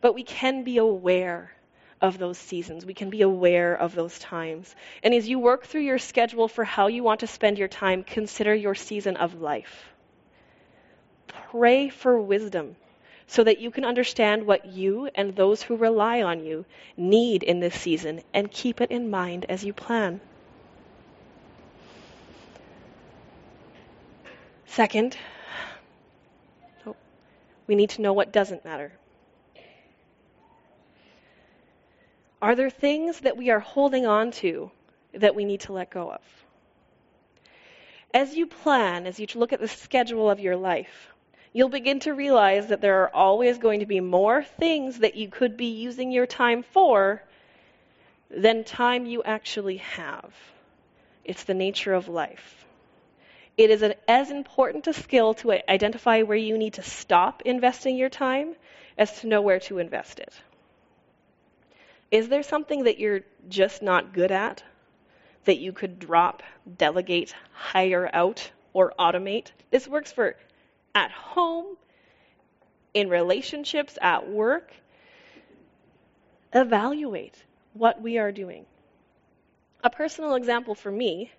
But 0.00 0.16
we 0.16 0.24
can 0.24 0.64
be 0.64 0.78
aware 0.78 1.52
of 2.00 2.18
those 2.18 2.36
seasons. 2.36 2.84
We 2.84 2.94
can 2.94 3.08
be 3.08 3.22
aware 3.22 3.72
of 3.72 3.94
those 3.94 4.18
times. 4.18 4.74
And 5.04 5.14
as 5.14 5.28
you 5.28 5.38
work 5.38 5.66
through 5.66 5.82
your 5.82 5.98
schedule 5.98 6.48
for 6.48 6.64
how 6.64 6.88
you 6.88 7.04
want 7.04 7.20
to 7.20 7.28
spend 7.28 7.58
your 7.58 7.68
time, 7.68 8.02
consider 8.02 8.52
your 8.52 8.74
season 8.74 9.16
of 9.16 9.40
life. 9.40 9.84
Pray 11.28 11.90
for 11.90 12.20
wisdom 12.20 12.74
so 13.30 13.44
that 13.44 13.60
you 13.60 13.70
can 13.70 13.84
understand 13.84 14.44
what 14.44 14.66
you 14.66 15.08
and 15.14 15.36
those 15.36 15.62
who 15.62 15.76
rely 15.76 16.20
on 16.20 16.44
you 16.44 16.64
need 16.96 17.44
in 17.44 17.60
this 17.60 17.76
season 17.76 18.20
and 18.34 18.50
keep 18.50 18.80
it 18.80 18.90
in 18.90 19.08
mind 19.08 19.46
as 19.48 19.62
you 19.62 19.72
plan. 19.72 20.20
Second, 24.66 25.16
oh, 26.84 26.96
we 27.68 27.76
need 27.76 27.90
to 27.90 28.02
know 28.02 28.12
what 28.12 28.32
doesn't 28.32 28.64
matter. 28.64 28.90
Are 32.42 32.56
there 32.56 32.68
things 32.68 33.20
that 33.20 33.36
we 33.36 33.50
are 33.50 33.60
holding 33.60 34.06
on 34.06 34.32
to 34.42 34.72
that 35.14 35.36
we 35.36 35.44
need 35.44 35.60
to 35.60 35.72
let 35.72 35.90
go 35.90 36.10
of? 36.10 36.20
As 38.12 38.34
you 38.34 38.48
plan, 38.48 39.06
as 39.06 39.20
you 39.20 39.28
look 39.36 39.52
at 39.52 39.60
the 39.60 39.68
schedule 39.68 40.28
of 40.28 40.40
your 40.40 40.56
life, 40.56 41.10
you'll 41.52 41.68
begin 41.68 42.00
to 42.00 42.14
realize 42.14 42.68
that 42.68 42.80
there 42.80 43.02
are 43.02 43.14
always 43.14 43.58
going 43.58 43.80
to 43.80 43.86
be 43.86 44.00
more 44.00 44.42
things 44.42 44.98
that 44.98 45.16
you 45.16 45.28
could 45.28 45.56
be 45.56 45.66
using 45.66 46.12
your 46.12 46.26
time 46.26 46.62
for 46.62 47.22
than 48.30 48.62
time 48.62 49.06
you 49.06 49.22
actually 49.22 49.78
have. 49.78 50.32
It's 51.24 51.44
the 51.44 51.54
nature 51.54 51.92
of 51.92 52.08
life. 52.08 52.64
It 53.56 53.70
is 53.70 53.82
an, 53.82 53.94
as 54.06 54.30
important 54.30 54.86
a 54.86 54.92
skill 54.92 55.34
to 55.34 55.52
identify 55.68 56.22
where 56.22 56.36
you 56.36 56.56
need 56.56 56.74
to 56.74 56.82
stop 56.82 57.42
investing 57.42 57.96
your 57.96 58.08
time 58.08 58.54
as 58.96 59.20
to 59.20 59.26
know 59.26 59.42
where 59.42 59.60
to 59.60 59.78
invest 59.78 60.20
it. 60.20 60.32
Is 62.10 62.28
there 62.28 62.42
something 62.42 62.84
that 62.84 62.98
you're 62.98 63.20
just 63.48 63.82
not 63.82 64.12
good 64.12 64.30
at 64.30 64.62
that 65.44 65.58
you 65.58 65.72
could 65.72 65.98
drop, 65.98 66.42
delegate, 66.78 67.34
hire 67.52 68.08
out, 68.12 68.50
or 68.72 68.92
automate? 68.98 69.48
This 69.70 69.86
works 69.86 70.12
for 70.12 70.36
at 70.94 71.10
home, 71.10 71.76
in 72.94 73.08
relationships, 73.08 73.98
at 74.00 74.28
work. 74.28 74.72
Evaluate 76.52 77.44
what 77.74 78.00
we 78.00 78.18
are 78.18 78.32
doing. 78.32 78.66
A 79.84 79.90
personal 79.90 80.34
example 80.34 80.74
for 80.74 80.90
me 80.90 81.30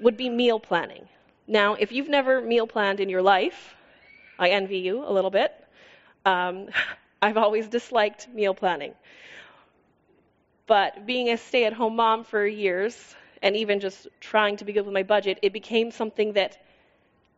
would 0.00 0.16
be 0.16 0.28
meal 0.28 0.60
planning. 0.60 1.08
Now, 1.46 1.74
if 1.74 1.92
you've 1.92 2.08
never 2.08 2.40
meal 2.40 2.66
planned 2.66 3.00
in 3.00 3.08
your 3.08 3.22
life, 3.22 3.74
I 4.38 4.50
envy 4.50 4.78
you 4.78 5.04
a 5.04 5.12
little 5.12 5.30
bit. 5.30 5.52
Um, 6.24 6.68
I've 7.22 7.36
always 7.36 7.68
disliked 7.68 8.28
meal 8.28 8.54
planning. 8.54 8.94
But 10.66 11.04
being 11.04 11.28
a 11.30 11.36
stay 11.36 11.64
at 11.64 11.72
home 11.72 11.96
mom 11.96 12.24
for 12.24 12.46
years, 12.46 13.16
and 13.42 13.56
even 13.56 13.80
just 13.80 14.06
trying 14.20 14.56
to 14.58 14.64
be 14.64 14.72
good 14.72 14.84
with 14.84 14.94
my 14.94 15.02
budget, 15.02 15.38
it 15.42 15.52
became 15.52 15.90
something 15.90 16.34
that 16.34 16.58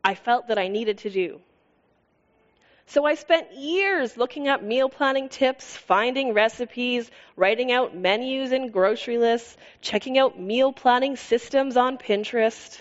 I 0.05 0.15
felt 0.15 0.49
that 0.49 0.59
I 0.59 0.69
needed 0.69 0.99
to 0.99 1.11
do. 1.11 1.41
So 2.87 3.07
I 3.07 3.15
spent 3.15 3.53
years 3.53 4.17
looking 4.17 4.49
up 4.49 4.63
meal 4.63 4.89
planning 4.89 5.29
tips, 5.29 5.77
finding 5.77 6.35
recipes, 6.35 7.11
writing 7.37 7.73
out 7.73 7.97
menus 7.97 8.53
and 8.53 8.73
grocery 8.73 9.17
lists, 9.17 9.57
checking 9.81 10.19
out 10.19 10.39
meal 10.39 10.73
planning 10.73 11.17
systems 11.17 11.77
on 11.77 11.97
Pinterest. 11.97 12.79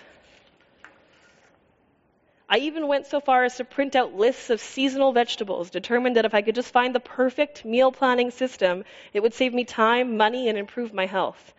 I 2.50 2.58
even 2.58 2.90
went 2.90 3.08
so 3.08 3.22
far 3.22 3.46
as 3.46 3.56
to 3.58 3.63
print 3.63 3.96
out 3.96 4.13
lists 4.13 4.50
of 4.50 4.60
seasonal 4.60 5.13
vegetables, 5.13 5.70
determined 5.70 6.18
that 6.18 6.25
if 6.25 6.34
I 6.34 6.42
could 6.42 6.56
just 6.56 6.74
find 6.74 6.94
the 6.94 7.00
perfect 7.00 7.63
meal 7.63 7.94
planning 7.94 8.32
system, 8.32 8.84
it 9.13 9.22
would 9.22 9.34
save 9.34 9.54
me 9.54 9.63
time, 9.63 10.18
money, 10.18 10.50
and 10.50 10.58
improve 10.58 10.94
my 10.94 11.06
health. 11.06 11.54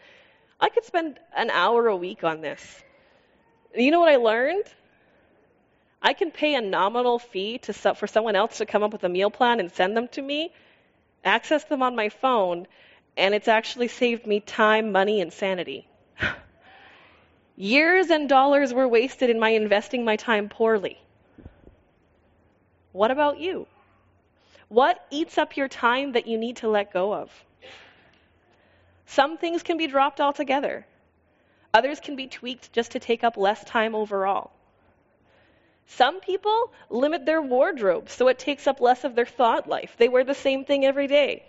I 0.60 0.68
could 0.68 0.84
spend 0.84 1.18
an 1.34 1.48
hour 1.48 1.86
a 1.86 1.96
week 1.96 2.24
on 2.24 2.42
this. 2.42 2.82
You 3.74 3.90
know 3.90 4.00
what 4.00 4.12
I 4.12 4.16
learned? 4.16 4.64
I 6.02 6.14
can 6.14 6.32
pay 6.32 6.56
a 6.56 6.60
nominal 6.60 7.20
fee 7.20 7.58
to, 7.58 7.72
for 7.72 8.06
someone 8.08 8.34
else 8.34 8.58
to 8.58 8.66
come 8.66 8.82
up 8.82 8.92
with 8.92 9.04
a 9.04 9.08
meal 9.08 9.30
plan 9.30 9.60
and 9.60 9.70
send 9.70 9.96
them 9.96 10.08
to 10.08 10.22
me, 10.22 10.52
access 11.24 11.64
them 11.64 11.82
on 11.82 11.94
my 11.94 12.08
phone, 12.08 12.66
and 13.16 13.34
it's 13.34 13.46
actually 13.46 13.88
saved 13.88 14.26
me 14.26 14.40
time, 14.40 14.90
money, 14.90 15.20
and 15.20 15.32
sanity. 15.32 15.86
Years 17.56 18.10
and 18.10 18.28
dollars 18.28 18.74
were 18.74 18.88
wasted 18.88 19.30
in 19.30 19.38
my 19.38 19.50
investing 19.50 20.04
my 20.04 20.16
time 20.16 20.48
poorly. 20.48 20.98
What 22.90 23.12
about 23.12 23.38
you? 23.38 23.68
What 24.68 25.04
eats 25.10 25.38
up 25.38 25.56
your 25.56 25.68
time 25.68 26.12
that 26.12 26.26
you 26.26 26.36
need 26.36 26.56
to 26.56 26.68
let 26.68 26.92
go 26.92 27.14
of? 27.14 27.30
Some 29.06 29.36
things 29.36 29.62
can 29.62 29.76
be 29.76 29.86
dropped 29.86 30.20
altogether. 30.20 30.86
Others 31.74 32.00
can 32.00 32.16
be 32.16 32.26
tweaked 32.26 32.72
just 32.72 32.92
to 32.92 32.98
take 32.98 33.22
up 33.22 33.36
less 33.36 33.62
time 33.64 33.94
overall. 33.94 34.50
Some 35.96 36.20
people 36.20 36.72
limit 36.88 37.26
their 37.26 37.42
wardrobe 37.42 38.08
so 38.08 38.28
it 38.28 38.38
takes 38.38 38.66
up 38.66 38.80
less 38.80 39.04
of 39.04 39.14
their 39.14 39.26
thought 39.26 39.68
life. 39.68 39.94
They 39.98 40.08
wear 40.08 40.24
the 40.24 40.34
same 40.34 40.64
thing 40.64 40.86
every 40.86 41.06
day. 41.06 41.44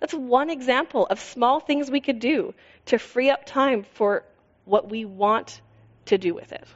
That's 0.00 0.14
one 0.14 0.50
example 0.50 1.06
of 1.06 1.20
small 1.20 1.60
things 1.60 1.90
we 1.90 2.00
could 2.00 2.18
do 2.18 2.54
to 2.86 2.98
free 2.98 3.30
up 3.30 3.44
time 3.46 3.84
for 3.94 4.24
what 4.64 4.90
we 4.90 5.04
want 5.04 5.60
to 6.06 6.18
do 6.18 6.34
with 6.34 6.52
it. 6.52 6.66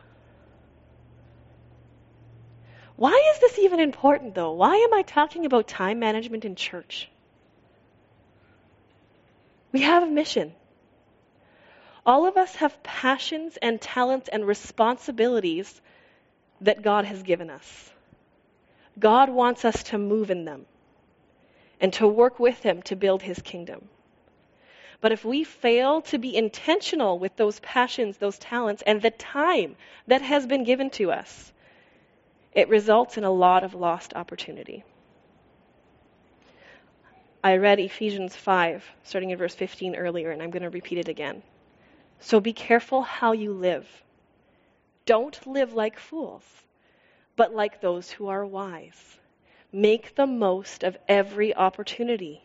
Why 2.97 3.33
is 3.35 3.41
this 3.41 3.59
even 3.59 3.81
important, 3.81 4.35
though? 4.35 4.53
Why 4.53 4.77
am 4.77 4.95
I 4.95 5.03
talking 5.03 5.47
about 5.47 5.67
time 5.67 5.99
management 5.99 6.45
in 6.45 6.55
church? 6.55 7.11
We 9.73 9.83
have 9.83 10.05
a 10.05 10.07
mission. 10.07 10.55
All 12.07 12.27
of 12.27 12.37
us 12.37 12.55
have 12.57 12.83
passions 12.83 13.59
and 13.61 13.81
talents 13.81 14.29
and 14.29 14.47
responsibilities 14.47 15.81
that 16.65 16.83
God 16.83 17.05
has 17.05 17.23
given 17.23 17.51
us. 17.51 17.91
God 18.99 19.29
wants 19.29 19.65
us 19.65 19.83
to 19.85 19.99
move 19.99 20.31
in 20.31 20.45
them 20.45 20.67
and 21.81 21.93
to 21.95 22.07
work 22.09 22.39
with 22.39 22.61
Him 22.63 22.83
to 22.83 22.97
build 22.97 23.23
His 23.23 23.41
kingdom. 23.41 23.89
But 25.01 25.13
if 25.13 25.25
we 25.25 25.45
fail 25.45 26.01
to 26.03 26.19
be 26.19 26.35
intentional 26.35 27.19
with 27.19 27.37
those 27.37 27.61
passions, 27.61 28.17
those 28.17 28.39
talents, 28.39 28.83
and 28.87 29.03
the 29.03 29.11
time 29.11 29.77
that 30.07 30.23
has 30.23 30.47
been 30.47 30.65
given 30.65 30.91
to 30.91 31.13
us, 31.13 31.53
it 32.53 32.69
results 32.69 33.19
in 33.19 33.25
a 33.25 33.31
lot 33.31 33.65
of 33.65 33.75
lost 33.75 34.15
opportunity. 34.15 34.85
I 37.43 37.57
read 37.57 37.81
Ephesians 37.81 38.35
5, 38.35 38.83
starting 39.03 39.31
in 39.31 39.37
verse 39.37 39.55
15 39.55 39.97
earlier, 39.97 40.31
and 40.31 40.43
I'm 40.43 40.51
going 40.51 40.63
to 40.63 40.71
repeat 40.71 40.97
it 40.97 41.09
again. 41.09 41.43
So 42.21 42.41
be 42.41 42.55
careful 42.55 43.03
how 43.03 43.33
you 43.33 43.53
live. 43.53 43.87
Don't 45.07 45.47
live 45.47 45.75
like 45.75 45.99
fools, 45.99 46.45
but 47.37 47.55
like 47.55 47.81
those 47.81 48.11
who 48.11 48.29
are 48.29 48.47
wise. 48.47 49.19
Make 49.71 50.15
the 50.15 50.27
most 50.27 50.83
of 50.83 50.97
every 51.09 51.55
opportunity 51.55 52.43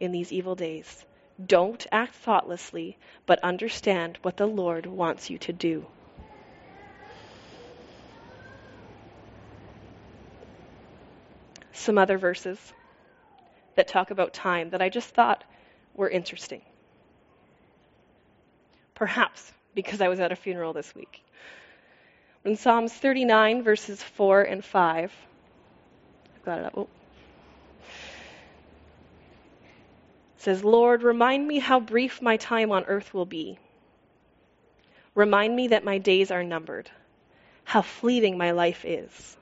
in 0.00 0.12
these 0.12 0.32
evil 0.32 0.54
days. 0.54 1.06
Don't 1.46 1.86
act 1.90 2.14
thoughtlessly, 2.14 2.98
but 3.26 3.42
understand 3.42 4.18
what 4.22 4.36
the 4.36 4.46
Lord 4.46 4.86
wants 4.86 5.30
you 5.30 5.38
to 5.38 5.52
do. 5.52 5.86
Some 11.72 11.98
other 11.98 12.18
verses 12.18 12.72
that 13.74 13.88
talk 13.88 14.10
about 14.10 14.32
time 14.32 14.70
that 14.70 14.82
I 14.82 14.88
just 14.88 15.14
thought 15.14 15.42
were 15.94 16.08
interesting. 16.08 16.62
Perhaps 18.94 19.52
because 19.74 20.00
I 20.00 20.08
was 20.08 20.20
at 20.20 20.32
a 20.32 20.36
funeral 20.36 20.72
this 20.72 20.94
week. 20.94 21.23
In 22.44 22.56
Psalms 22.56 22.92
39, 22.92 23.62
verses 23.62 24.02
4 24.02 24.42
and 24.42 24.64
5, 24.64 25.12
I've 26.34 26.44
got 26.44 26.58
it 26.58 26.64
up. 26.66 26.74
Oh. 26.76 26.88
says, 30.36 30.62
Lord, 30.62 31.02
remind 31.02 31.48
me 31.48 31.58
how 31.58 31.80
brief 31.80 32.20
my 32.20 32.36
time 32.36 32.70
on 32.70 32.84
earth 32.84 33.14
will 33.14 33.24
be. 33.24 33.58
Remind 35.14 35.56
me 35.56 35.68
that 35.68 35.84
my 35.84 35.96
days 35.96 36.30
are 36.30 36.44
numbered, 36.44 36.90
how 37.64 37.80
fleeting 37.80 38.36
my 38.36 38.50
life 38.50 38.84
is. 38.84 39.38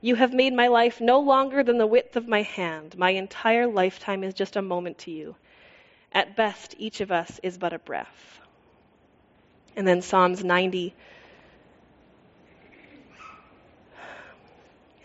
You 0.00 0.14
have 0.14 0.32
made 0.32 0.54
my 0.54 0.68
life 0.68 1.02
no 1.02 1.20
longer 1.20 1.62
than 1.62 1.76
the 1.76 1.86
width 1.86 2.16
of 2.16 2.26
my 2.26 2.42
hand. 2.42 2.96
My 2.96 3.10
entire 3.10 3.66
lifetime 3.66 4.24
is 4.24 4.32
just 4.32 4.56
a 4.56 4.62
moment 4.62 4.98
to 4.98 5.10
you. 5.10 5.36
At 6.12 6.34
best, 6.34 6.74
each 6.78 7.02
of 7.02 7.12
us 7.12 7.38
is 7.42 7.58
but 7.58 7.74
a 7.74 7.78
breath. 7.78 8.40
And 9.76 9.86
then 9.86 10.00
Psalms 10.00 10.42
90. 10.42 10.94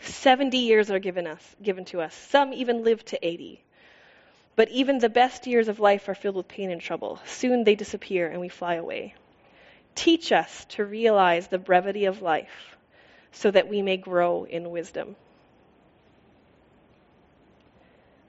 70 0.02 0.58
years 0.58 0.90
are 0.90 1.00
given 1.00 1.28
us 1.28 1.56
given 1.62 1.86
to 1.86 2.02
us. 2.02 2.16
Some 2.16 2.54
even 2.54 2.84
live 2.84 3.04
to 3.06 3.26
80. 3.26 3.64
But 4.56 4.70
even 4.70 5.00
the 5.00 5.10
best 5.10 5.48
years 5.48 5.68
of 5.68 5.80
life 5.80 6.10
are 6.10 6.16
filled 6.16 6.36
with 6.36 6.48
pain 6.48 6.72
and 6.72 6.82
trouble. 6.82 7.20
Soon 7.26 7.64
they 7.64 7.76
disappear 7.76 8.28
and 8.28 8.40
we 8.40 8.50
fly 8.50 8.76
away. 8.76 9.16
Teach 9.96 10.32
us 10.32 10.66
to 10.70 10.86
realize 10.86 11.48
the 11.48 11.58
brevity 11.58 12.06
of 12.06 12.22
life 12.22 12.78
so 13.32 13.52
that 13.52 13.68
we 13.68 13.82
may 13.82 13.98
grow 13.98 14.44
in 14.44 14.72
wisdom. 14.72 15.16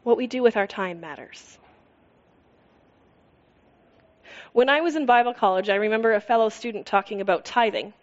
What 0.03 0.17
we 0.17 0.27
do 0.27 0.43
with 0.43 0.57
our 0.57 0.67
time 0.67 1.01
matters. 1.01 1.59
When 4.53 4.69
I 4.69 4.81
was 4.81 4.97
in 4.97 5.07
Bible 5.07 5.33
college, 5.33 5.71
I 5.71 5.77
remember 5.77 6.13
a 6.13 6.21
fellow 6.21 6.49
student 6.49 6.87
talking 6.87 7.21
about 7.21 7.45
tithing. 7.45 7.95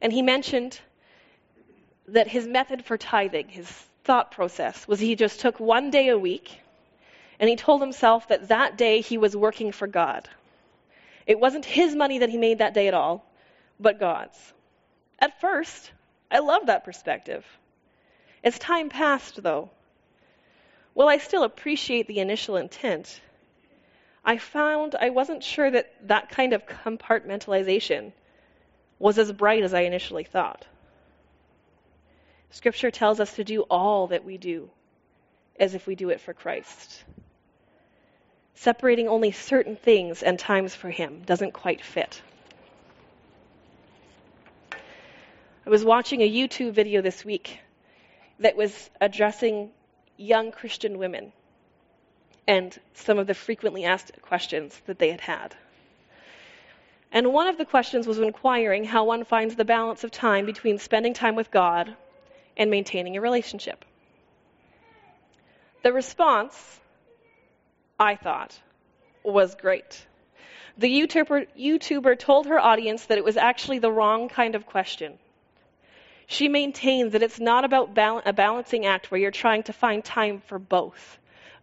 And 0.00 0.12
he 0.12 0.22
mentioned 0.22 0.80
that 2.08 2.28
his 2.28 2.46
method 2.46 2.84
for 2.84 2.96
tithing, 2.96 3.48
his 3.48 3.70
thought 4.04 4.30
process, 4.30 4.88
was 4.88 5.00
he 5.00 5.14
just 5.14 5.40
took 5.40 5.60
one 5.60 5.90
day 5.90 6.08
a 6.08 6.18
week 6.18 6.60
and 7.38 7.48
he 7.48 7.56
told 7.56 7.80
himself 7.80 8.28
that 8.28 8.48
that 8.48 8.76
day 8.76 9.00
he 9.00 9.18
was 9.18 9.36
working 9.36 9.70
for 9.72 9.86
God. 9.86 10.28
It 11.26 11.38
wasn't 11.38 11.64
his 11.64 11.94
money 11.94 12.18
that 12.18 12.30
he 12.30 12.38
made 12.38 12.58
that 12.58 12.74
day 12.74 12.88
at 12.88 12.94
all, 12.94 13.24
but 13.78 14.00
God's. 14.00 14.52
At 15.18 15.40
first, 15.40 15.92
I 16.30 16.38
loved 16.38 16.66
that 16.66 16.84
perspective. 16.84 17.44
As 18.42 18.58
time 18.58 18.88
passed, 18.88 19.42
though, 19.42 19.70
while 20.94 21.08
I 21.08 21.18
still 21.18 21.44
appreciate 21.44 22.06
the 22.06 22.20
initial 22.20 22.56
intent, 22.56 23.20
I 24.24 24.38
found 24.38 24.94
I 24.94 25.10
wasn't 25.10 25.44
sure 25.44 25.70
that 25.70 25.92
that 26.08 26.30
kind 26.30 26.52
of 26.52 26.66
compartmentalization 26.66 28.12
was 28.98 29.18
as 29.18 29.30
bright 29.32 29.62
as 29.62 29.74
I 29.74 29.82
initially 29.82 30.24
thought. 30.24 30.66
Scripture 32.50 32.90
tells 32.90 33.20
us 33.20 33.34
to 33.36 33.44
do 33.44 33.62
all 33.62 34.08
that 34.08 34.24
we 34.24 34.38
do 34.38 34.70
as 35.58 35.74
if 35.74 35.86
we 35.86 35.94
do 35.94 36.10
it 36.10 36.20
for 36.20 36.32
Christ 36.32 37.04
separating 38.58 39.06
only 39.06 39.30
certain 39.30 39.76
things 39.76 40.20
and 40.20 40.36
times 40.36 40.74
for 40.74 40.90
him 40.90 41.22
doesn't 41.24 41.52
quite 41.52 41.80
fit. 41.80 42.20
I 44.72 45.70
was 45.70 45.84
watching 45.84 46.22
a 46.22 46.30
YouTube 46.30 46.72
video 46.72 47.00
this 47.00 47.24
week 47.24 47.60
that 48.40 48.56
was 48.56 48.90
addressing 49.00 49.70
young 50.16 50.50
Christian 50.50 50.98
women 50.98 51.32
and 52.48 52.76
some 52.94 53.18
of 53.18 53.28
the 53.28 53.34
frequently 53.34 53.84
asked 53.84 54.10
questions 54.22 54.80
that 54.86 54.98
they 54.98 55.10
had 55.10 55.20
had. 55.20 55.54
And 57.12 57.32
one 57.32 57.46
of 57.46 57.58
the 57.58 57.64
questions 57.64 58.08
was 58.08 58.18
inquiring 58.18 58.82
how 58.82 59.04
one 59.04 59.24
finds 59.24 59.54
the 59.54 59.64
balance 59.64 60.02
of 60.02 60.10
time 60.10 60.46
between 60.46 60.78
spending 60.78 61.14
time 61.14 61.36
with 61.36 61.52
God 61.52 61.94
and 62.58 62.70
maintaining 62.70 63.16
a 63.16 63.20
relationship. 63.20 63.84
The 65.82 65.92
response 65.92 66.78
I 67.98 68.14
thought, 68.14 68.58
was 69.24 69.56
great. 69.56 70.06
The 70.76 70.88
YouTuber, 70.88 71.48
YouTuber 71.58 72.18
told 72.18 72.46
her 72.46 72.58
audience 72.58 73.06
that 73.06 73.18
it 73.18 73.24
was 73.24 73.36
actually 73.36 73.80
the 73.80 73.90
wrong 73.90 74.28
kind 74.28 74.54
of 74.54 74.66
question. 74.66 75.18
She 76.28 76.48
maintained 76.48 77.12
that 77.12 77.22
it's 77.22 77.40
not 77.40 77.64
about 77.64 77.94
bal- 77.94 78.22
a 78.24 78.32
balancing 78.32 78.86
act 78.86 79.10
where 79.10 79.20
you're 79.20 79.30
trying 79.32 79.64
to 79.64 79.72
find 79.72 80.04
time 80.04 80.40
for 80.46 80.58
both 80.58 81.18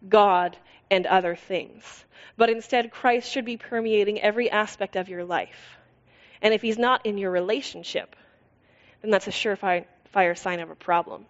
God 0.08 0.58
and 0.92 1.06
other 1.06 1.36
things, 1.36 2.04
but 2.36 2.50
instead 2.50 2.92
Christ 2.92 3.32
should 3.32 3.46
be 3.46 3.58
permeating 3.58 4.20
every 4.20 4.52
aspect 4.52 4.98
of 4.98 5.08
your 5.08 5.24
life. 5.24 5.78
And 6.42 6.54
if 6.54 6.62
he's 6.62 6.78
not 6.78 7.06
in 7.06 7.18
your 7.18 7.32
relationship, 7.32 8.16
then 9.02 9.12
that's 9.12 9.28
a 9.28 9.32
surefire 9.32 9.86
sign 10.36 10.60
of 10.60 10.70
a 10.70 10.76
problem. 10.76 11.26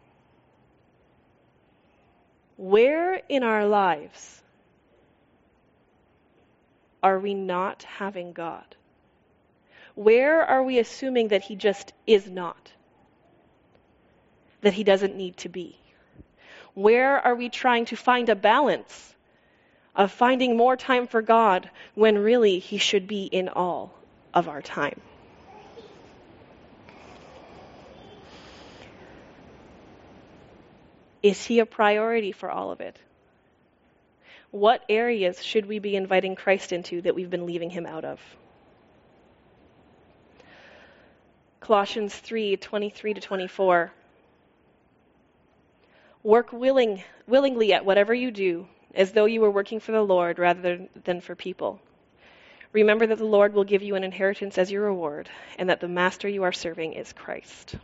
Where 2.57 3.21
in 3.27 3.43
our 3.43 3.65
lives 3.65 4.41
are 7.03 7.19
we 7.19 7.33
not 7.33 7.83
having 7.83 8.31
God? 8.33 8.75
Where 9.95 10.43
are 10.43 10.63
we 10.63 10.79
assuming 10.79 11.29
that 11.29 11.43
He 11.43 11.55
just 11.55 11.93
is 12.07 12.29
not? 12.29 12.71
That 14.61 14.73
He 14.73 14.83
doesn't 14.83 15.15
need 15.15 15.37
to 15.37 15.49
be? 15.49 15.79
Where 16.73 17.19
are 17.19 17.35
we 17.35 17.49
trying 17.49 17.85
to 17.85 17.95
find 17.95 18.29
a 18.29 18.35
balance 18.35 19.15
of 19.95 20.11
finding 20.11 20.57
more 20.57 20.75
time 20.75 21.07
for 21.07 21.21
God 21.21 21.69
when 21.93 22.17
really 22.17 22.59
He 22.59 22.77
should 22.77 23.07
be 23.07 23.25
in 23.25 23.49
all 23.49 23.93
of 24.33 24.49
our 24.49 24.61
time? 24.61 24.99
Is 31.25 31.43
He 31.43 31.57
a 31.57 31.65
priority 31.65 32.31
for 32.31 32.51
all 32.51 32.69
of 32.69 32.81
it? 32.81 32.99
What 34.51 34.83
areas 34.87 35.43
should 35.43 35.65
we 35.65 35.79
be 35.79 35.95
inviting 35.95 36.35
Christ 36.35 36.71
into 36.71 37.01
that 37.01 37.15
we've 37.15 37.31
been 37.31 37.47
leaving 37.47 37.71
him 37.71 37.87
out 37.87 38.05
of? 38.05 38.21
Colossians 41.61 42.13
3:23 42.13 43.15
to 43.15 43.21
24 43.21 43.91
Work 46.21 46.53
willing, 46.53 47.03
willingly 47.25 47.73
at 47.73 47.85
whatever 47.85 48.13
you 48.13 48.29
do, 48.29 48.67
as 48.93 49.11
though 49.11 49.25
you 49.25 49.41
were 49.41 49.49
working 49.49 49.79
for 49.79 49.93
the 49.93 50.03
Lord 50.03 50.37
rather 50.37 50.87
than 51.05 51.21
for 51.21 51.33
people. 51.33 51.79
Remember 52.71 53.07
that 53.07 53.17
the 53.17 53.25
Lord 53.25 53.55
will 53.55 53.63
give 53.63 53.81
you 53.81 53.95
an 53.95 54.03
inheritance 54.03 54.59
as 54.59 54.71
your 54.71 54.83
reward, 54.83 55.27
and 55.57 55.69
that 55.71 55.79
the 55.79 55.87
master 55.87 56.29
you 56.29 56.43
are 56.43 56.51
serving 56.51 56.93
is 56.93 57.13
Christ. 57.13 57.77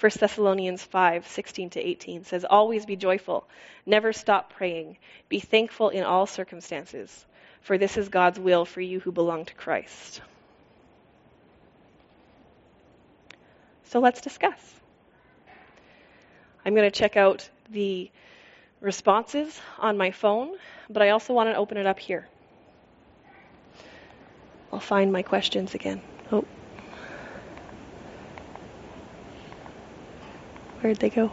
1 0.00 0.12
Thessalonians 0.20 0.84
5 0.84 1.26
16 1.26 1.70
to 1.70 1.80
18 1.80 2.24
says, 2.24 2.44
Always 2.44 2.86
be 2.86 2.94
joyful, 2.94 3.48
never 3.84 4.12
stop 4.12 4.52
praying, 4.52 4.98
be 5.28 5.40
thankful 5.40 5.88
in 5.88 6.04
all 6.04 6.26
circumstances, 6.26 7.26
for 7.62 7.78
this 7.78 7.96
is 7.96 8.08
God's 8.08 8.38
will 8.38 8.64
for 8.64 8.80
you 8.80 9.00
who 9.00 9.10
belong 9.10 9.44
to 9.46 9.54
Christ. 9.54 10.20
So 13.84 13.98
let's 13.98 14.20
discuss. 14.20 14.74
I'm 16.64 16.74
going 16.74 16.90
to 16.90 16.96
check 16.96 17.16
out 17.16 17.48
the 17.70 18.10
responses 18.80 19.58
on 19.78 19.96
my 19.96 20.12
phone, 20.12 20.54
but 20.88 21.02
I 21.02 21.10
also 21.10 21.32
want 21.32 21.48
to 21.48 21.56
open 21.56 21.76
it 21.76 21.86
up 21.86 21.98
here. 21.98 22.28
I'll 24.72 24.80
find 24.80 25.10
my 25.10 25.22
questions 25.22 25.74
again. 25.74 26.02
Oh. 26.30 26.44
Where'd 30.80 30.98
they 30.98 31.10
go? 31.10 31.32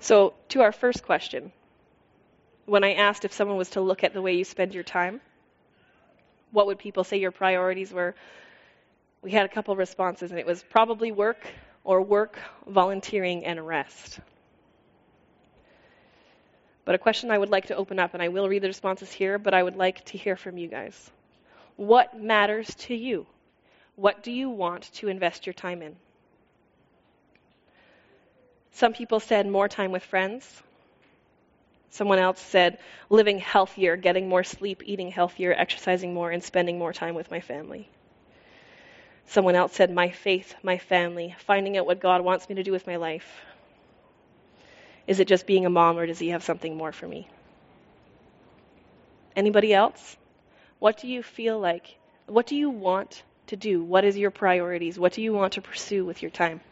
So, 0.00 0.34
to 0.50 0.62
our 0.62 0.72
first 0.72 1.02
question, 1.04 1.52
when 2.66 2.84
I 2.84 2.94
asked 2.94 3.24
if 3.26 3.32
someone 3.32 3.58
was 3.58 3.70
to 3.70 3.80
look 3.82 4.04
at 4.04 4.14
the 4.14 4.22
way 4.22 4.34
you 4.34 4.44
spend 4.44 4.74
your 4.74 4.84
time, 4.84 5.20
What 6.52 6.66
would 6.66 6.78
people 6.78 7.04
say 7.04 7.18
your 7.18 7.30
priorities 7.30 7.92
were? 7.92 8.14
We 9.22 9.32
had 9.32 9.44
a 9.44 9.48
couple 9.48 9.76
responses, 9.76 10.30
and 10.30 10.40
it 10.40 10.46
was 10.46 10.62
probably 10.62 11.12
work 11.12 11.46
or 11.88 12.02
work, 12.02 12.38
volunteering, 12.66 13.46
and 13.46 13.66
rest. 13.66 14.20
But 16.84 16.94
a 16.94 16.98
question 16.98 17.30
I 17.30 17.38
would 17.38 17.48
like 17.48 17.68
to 17.68 17.76
open 17.76 17.98
up, 17.98 18.12
and 18.12 18.22
I 18.22 18.28
will 18.28 18.46
read 18.46 18.60
the 18.60 18.68
responses 18.68 19.10
here, 19.10 19.38
but 19.38 19.54
I 19.54 19.62
would 19.62 19.74
like 19.74 20.04
to 20.04 20.18
hear 20.18 20.36
from 20.36 20.58
you 20.58 20.68
guys. 20.68 21.10
What 21.76 22.20
matters 22.20 22.74
to 22.80 22.94
you? 22.94 23.26
What 23.96 24.22
do 24.22 24.30
you 24.30 24.50
want 24.50 24.92
to 24.96 25.08
invest 25.08 25.46
your 25.46 25.54
time 25.54 25.80
in? 25.80 25.96
Some 28.72 28.92
people 28.92 29.18
said 29.18 29.46
more 29.46 29.66
time 29.66 29.90
with 29.90 30.02
friends. 30.02 30.62
Someone 31.88 32.18
else 32.18 32.38
said 32.38 32.76
living 33.08 33.38
healthier, 33.38 33.96
getting 33.96 34.28
more 34.28 34.44
sleep, 34.44 34.82
eating 34.84 35.10
healthier, 35.10 35.54
exercising 35.56 36.12
more, 36.12 36.30
and 36.30 36.44
spending 36.44 36.78
more 36.78 36.92
time 36.92 37.14
with 37.14 37.30
my 37.30 37.40
family. 37.40 37.88
Someone 39.28 39.54
else 39.54 39.74
said 39.74 39.90
my 39.90 40.08
faith, 40.08 40.54
my 40.62 40.78
family, 40.78 41.36
finding 41.38 41.76
out 41.76 41.84
what 41.84 42.00
God 42.00 42.22
wants 42.22 42.48
me 42.48 42.54
to 42.54 42.62
do 42.62 42.72
with 42.72 42.86
my 42.86 42.96
life. 42.96 43.28
Is 45.06 45.20
it 45.20 45.28
just 45.28 45.46
being 45.46 45.66
a 45.66 45.70
mom, 45.70 45.98
or 45.98 46.06
does 46.06 46.18
He 46.18 46.30
have 46.30 46.42
something 46.42 46.74
more 46.74 46.92
for 46.92 47.06
me? 47.06 47.28
Anybody 49.36 49.74
else? 49.74 50.16
What 50.78 50.98
do 50.98 51.08
you 51.08 51.22
feel 51.22 51.60
like? 51.60 51.98
What 52.26 52.46
do 52.46 52.56
you 52.56 52.70
want 52.70 53.22
to 53.48 53.56
do? 53.56 53.82
What 53.82 54.06
is 54.06 54.16
your 54.16 54.30
priorities? 54.30 54.98
What 54.98 55.12
do 55.12 55.20
you 55.20 55.34
want 55.34 55.52
to 55.54 55.60
pursue 55.60 56.06
with 56.06 56.22
your 56.22 56.30
time? 56.30 56.62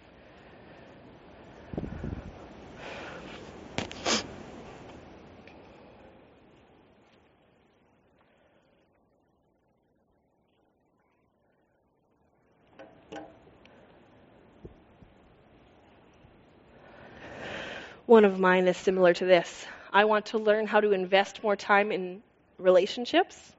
One 18.06 18.24
of 18.24 18.38
mine 18.38 18.68
is 18.68 18.76
similar 18.76 19.12
to 19.14 19.24
this. 19.24 19.66
I 19.92 20.04
want 20.04 20.26
to 20.26 20.38
learn 20.38 20.68
how 20.68 20.80
to 20.80 20.92
invest 20.92 21.42
more 21.42 21.56
time 21.56 21.90
in 21.90 22.22
relationships, 22.56 23.52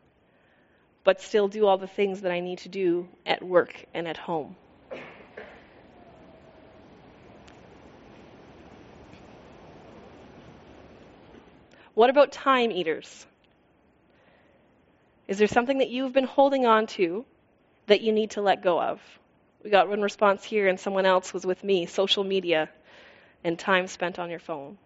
but 1.04 1.20
still 1.20 1.50
do 1.50 1.66
all 1.68 1.78
the 1.78 1.86
things 1.86 2.22
that 2.22 2.32
I 2.32 2.40
need 2.40 2.60
to 2.60 2.70
do 2.70 3.10
at 3.26 3.44
work 3.44 3.84
and 3.94 4.08
at 4.08 4.16
home. 4.16 4.56
What 11.94 12.10
about 12.10 12.32
time 12.32 12.72
eaters? 12.72 13.26
Is 15.28 15.40
there 15.40 15.50
something 15.50 15.80
that 15.80 15.90
you've 15.90 16.14
been 16.14 16.24
holding 16.24 16.66
on 16.66 16.88
to 16.88 17.26
that 17.88 18.00
you 18.00 18.14
need 18.14 18.32
to 18.32 18.42
let 18.42 18.64
go 18.64 18.82
of? 18.82 19.02
We 19.62 19.72
got 19.72 19.90
one 19.90 20.02
response 20.02 20.46
here, 20.46 20.70
and 20.70 20.80
someone 20.80 21.06
else 21.06 21.34
was 21.34 21.46
with 21.46 21.66
me 21.66 21.86
social 21.86 22.24
media 22.24 22.70
and 23.44 23.58
time 23.60 23.88
spent 23.88 24.20
on 24.20 24.30
your 24.30 24.40
phone. 24.40 24.78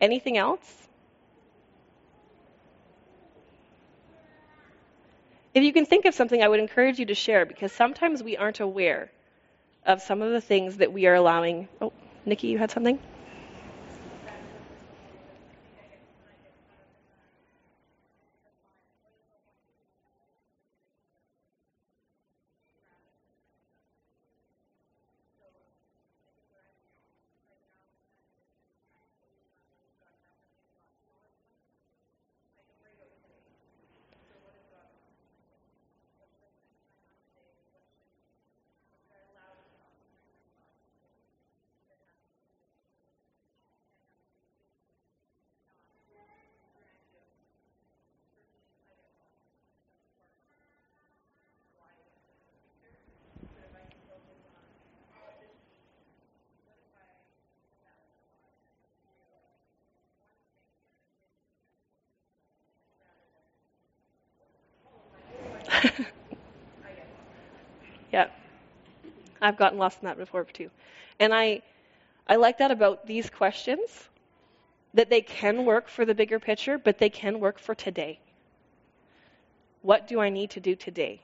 Anything 0.00 0.36
else? 0.38 0.88
If 5.54 5.64
you 5.64 5.72
can 5.72 5.86
think 5.86 6.04
of 6.04 6.14
something, 6.14 6.42
I 6.42 6.48
would 6.48 6.60
encourage 6.60 6.98
you 6.98 7.06
to 7.06 7.14
share 7.14 7.46
because 7.46 7.72
sometimes 7.72 8.22
we 8.22 8.36
aren't 8.36 8.60
aware 8.60 9.10
of 9.86 10.02
some 10.02 10.22
of 10.22 10.32
the 10.32 10.40
things 10.40 10.78
that 10.78 10.92
we 10.92 11.06
are 11.06 11.14
allowing. 11.14 11.68
Oh, 11.80 11.92
Nikki, 12.26 12.48
you 12.48 12.58
had 12.58 12.70
something? 12.70 13.00
yeah. 68.12 68.28
I've 69.40 69.56
gotten 69.56 69.78
lost 69.78 69.98
in 70.02 70.06
that 70.06 70.18
before 70.18 70.44
too. 70.44 70.70
And 71.18 71.34
I 71.34 71.62
I 72.28 72.36
like 72.36 72.58
that 72.58 72.70
about 72.70 73.06
these 73.06 73.30
questions 73.30 74.08
that 74.94 75.10
they 75.10 75.20
can 75.20 75.64
work 75.64 75.88
for 75.88 76.04
the 76.04 76.14
bigger 76.14 76.40
picture, 76.40 76.78
but 76.78 76.98
they 76.98 77.10
can 77.10 77.38
work 77.38 77.58
for 77.58 77.74
today. 77.74 78.18
What 79.82 80.08
do 80.08 80.20
I 80.20 80.30
need 80.30 80.50
to 80.50 80.60
do 80.60 80.74
today? 80.74 81.20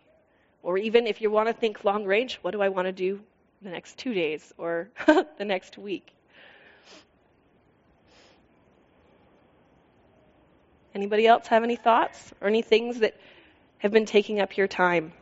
Or 0.62 0.78
even 0.78 1.06
if 1.06 1.20
you 1.20 1.30
want 1.30 1.48
to 1.48 1.52
think 1.52 1.84
long 1.84 2.04
range, 2.04 2.38
what 2.42 2.52
do 2.52 2.62
I 2.62 2.68
want 2.68 2.86
to 2.86 2.92
do 2.92 3.20
the 3.62 3.70
next 3.70 3.98
2 3.98 4.14
days 4.14 4.52
or 4.58 4.90
the 5.06 5.44
next 5.44 5.78
week? 5.78 6.12
Anybody 10.94 11.26
else 11.26 11.46
have 11.48 11.64
any 11.64 11.76
thoughts 11.76 12.32
or 12.40 12.48
any 12.48 12.62
things 12.62 12.98
that 13.00 13.16
have 13.82 13.90
been 13.90 14.06
taking 14.06 14.38
up 14.38 14.56
your 14.56 14.68
time? 14.68 15.12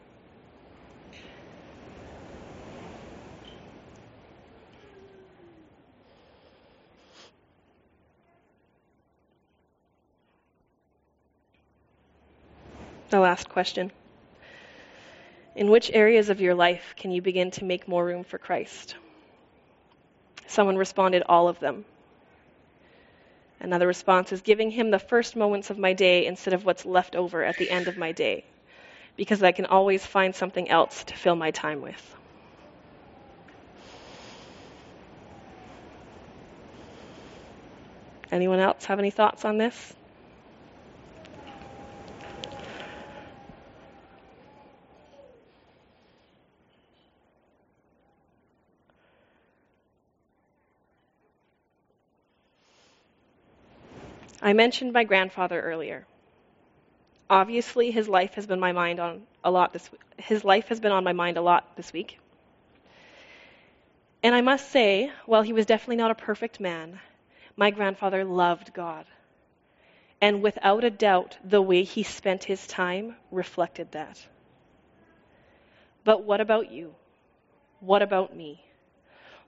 The 13.09 13.19
last 13.19 13.49
question. 13.49 13.91
In 15.57 15.71
which 15.71 15.91
areas 15.95 16.29
of 16.29 16.43
your 16.43 16.55
life 16.55 16.95
can 16.99 17.11
you 17.11 17.23
begin 17.23 17.51
to 17.53 17.65
make 17.65 17.89
more 17.89 18.05
room 18.05 18.25
for 18.25 18.37
Christ? 18.37 18.95
Someone 20.47 20.77
responded, 20.77 21.23
All 21.27 21.49
of 21.49 21.59
them. 21.61 21.87
Another 23.61 23.87
response 23.87 24.33
is 24.33 24.41
giving 24.41 24.71
him 24.71 24.91
the 24.91 24.99
first 24.99 25.37
moments 25.37 25.71
of 25.71 25.79
my 25.79 25.93
day 25.93 26.27
instead 26.27 26.55
of 26.55 26.65
what's 26.65 26.87
left 26.87 27.15
over 27.15 27.45
at 27.45 27.59
the 27.59 27.71
end 27.71 27.89
of 27.89 27.97
my 27.97 28.13
day, 28.13 28.45
because 29.17 29.43
I 29.43 29.53
can 29.53 29.67
always 29.67 30.05
find 30.07 30.35
something 30.35 30.69
else 30.71 31.05
to 31.05 31.15
fill 31.15 31.37
my 31.37 31.51
time 31.51 31.83
with. 31.83 32.15
Anyone 38.33 38.61
else 38.61 38.87
have 38.87 38.99
any 38.99 39.11
thoughts 39.11 39.45
on 39.45 39.59
this? 39.59 39.95
I 54.43 54.53
mentioned 54.53 54.93
my 54.93 55.05
grandfather 55.05 55.61
earlier. 55.61 56.07
Obviously, 57.29 57.91
his 57.91 58.09
life 58.09 58.35
has 58.35 58.47
been 58.47 58.61
my 58.61 58.73
mind 58.73 58.99
on 58.99 59.23
a 59.45 59.51
lot 59.51 59.73
this 59.73 59.89
his 60.19 60.45
life 60.45 60.69
has 60.69 60.81
been 60.81 60.93
on 60.93 61.05
my 61.05 61.13
mind 61.13 61.37
a 61.37 61.43
lot 61.43 61.77
this 61.77 61.93
week. 61.93 62.19
And 64.23 64.35
I 64.35 64.41
must 64.41 64.71
say, 64.71 65.11
while 65.27 65.43
he 65.43 65.53
was 65.53 65.67
definitely 65.67 65.97
not 65.97 66.11
a 66.11 66.15
perfect 66.15 66.61
man, 66.61 67.01
my 67.57 67.71
grandfather 67.71 68.25
loved 68.25 68.75
God. 68.75 69.07
And 70.21 70.43
without 70.43 70.85
a 70.85 70.91
doubt, 70.91 71.39
the 71.43 71.63
way 71.63 71.85
he 71.85 72.03
spent 72.03 72.45
his 72.45 72.67
time 72.67 73.17
reflected 73.31 73.93
that. 73.93 74.27
But 76.05 76.25
what 76.25 76.41
about 76.41 76.71
you? 76.71 76.95
What 77.81 78.03
about 78.03 78.37
me? 78.37 78.63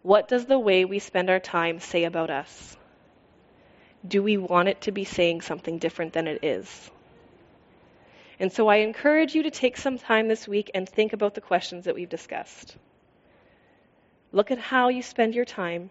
What 0.02 0.28
does 0.28 0.46
the 0.46 0.58
way 0.58 0.84
we 0.84 0.98
spend 0.98 1.28
our 1.28 1.40
time 1.40 1.80
say 1.80 2.04
about 2.04 2.30
us? 2.30 2.76
Do 4.06 4.22
we 4.22 4.36
want 4.36 4.68
it 4.68 4.80
to 4.82 4.92
be 4.92 5.04
saying 5.04 5.42
something 5.42 5.78
different 5.78 6.12
than 6.12 6.26
it 6.26 6.42
is? 6.42 6.90
And 8.40 8.52
so 8.52 8.68
I 8.68 8.76
encourage 8.76 9.34
you 9.34 9.44
to 9.44 9.50
take 9.50 9.76
some 9.76 9.98
time 9.98 10.26
this 10.26 10.48
week 10.48 10.70
and 10.74 10.88
think 10.88 11.12
about 11.12 11.34
the 11.34 11.40
questions 11.40 11.84
that 11.84 11.94
we've 11.94 12.08
discussed. 12.08 12.76
Look 14.32 14.50
at 14.50 14.58
how 14.58 14.88
you 14.88 15.02
spend 15.02 15.34
your 15.34 15.44
time 15.44 15.90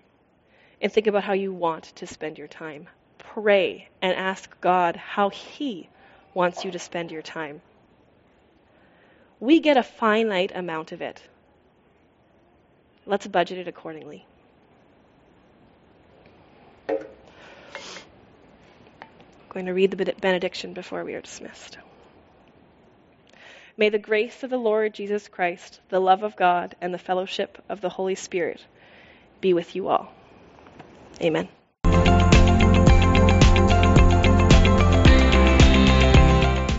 and 0.81 0.91
think 0.91 1.07
about 1.07 1.23
how 1.23 1.33
you 1.33 1.53
want 1.53 1.83
to 1.95 2.07
spend 2.07 2.37
your 2.37 2.47
time. 2.47 2.89
Pray 3.19 3.87
and 4.01 4.13
ask 4.13 4.59
God 4.59 4.95
how 4.95 5.29
He 5.29 5.87
wants 6.33 6.65
you 6.65 6.71
to 6.71 6.79
spend 6.79 7.11
your 7.11 7.21
time. 7.21 7.61
We 9.39 9.59
get 9.59 9.77
a 9.77 9.83
finite 9.83 10.51
amount 10.53 10.91
of 10.91 11.01
it. 11.01 11.21
Let's 13.05 13.27
budget 13.27 13.59
it 13.59 13.67
accordingly. 13.67 14.25
Going 19.51 19.65
to 19.65 19.73
read 19.73 19.91
the 19.91 20.13
benediction 20.19 20.73
before 20.73 21.03
we 21.03 21.13
are 21.13 21.21
dismissed. 21.21 21.77
May 23.77 23.89
the 23.89 23.99
grace 23.99 24.43
of 24.43 24.49
the 24.49 24.57
Lord 24.57 24.93
Jesus 24.93 25.27
Christ, 25.27 25.79
the 25.89 25.99
love 25.99 26.23
of 26.23 26.35
God, 26.35 26.75
and 26.81 26.93
the 26.93 26.97
fellowship 26.97 27.61
of 27.67 27.81
the 27.81 27.89
Holy 27.89 28.15
Spirit 28.15 28.63
be 29.41 29.53
with 29.53 29.75
you 29.75 29.89
all. 29.89 30.13
Amen. 31.21 31.49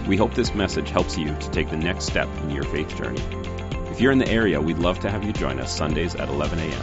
We 0.07 0.17
hope 0.17 0.35
this 0.35 0.55
message 0.55 0.91
helps 0.91 1.17
you 1.17 1.35
to 1.35 1.51
take 1.51 1.71
the 1.71 1.77
next 1.77 2.07
step 2.07 2.29
in 2.43 2.51
your 2.51 2.65
faith 2.65 2.97
journey. 2.97 3.23
If 3.91 4.01
you're 4.01 4.13
in 4.13 4.19
the 4.19 4.29
area, 4.29 4.61
we'd 4.61 4.79
love 4.79 5.01
to 5.01 5.11
have 5.11 5.25
you 5.25 5.33
join 5.33 5.61
us 5.61 5.77
Sundays 5.77 6.15
at 6.15 6.29
11 6.29 6.59
a.m. 6.59 6.83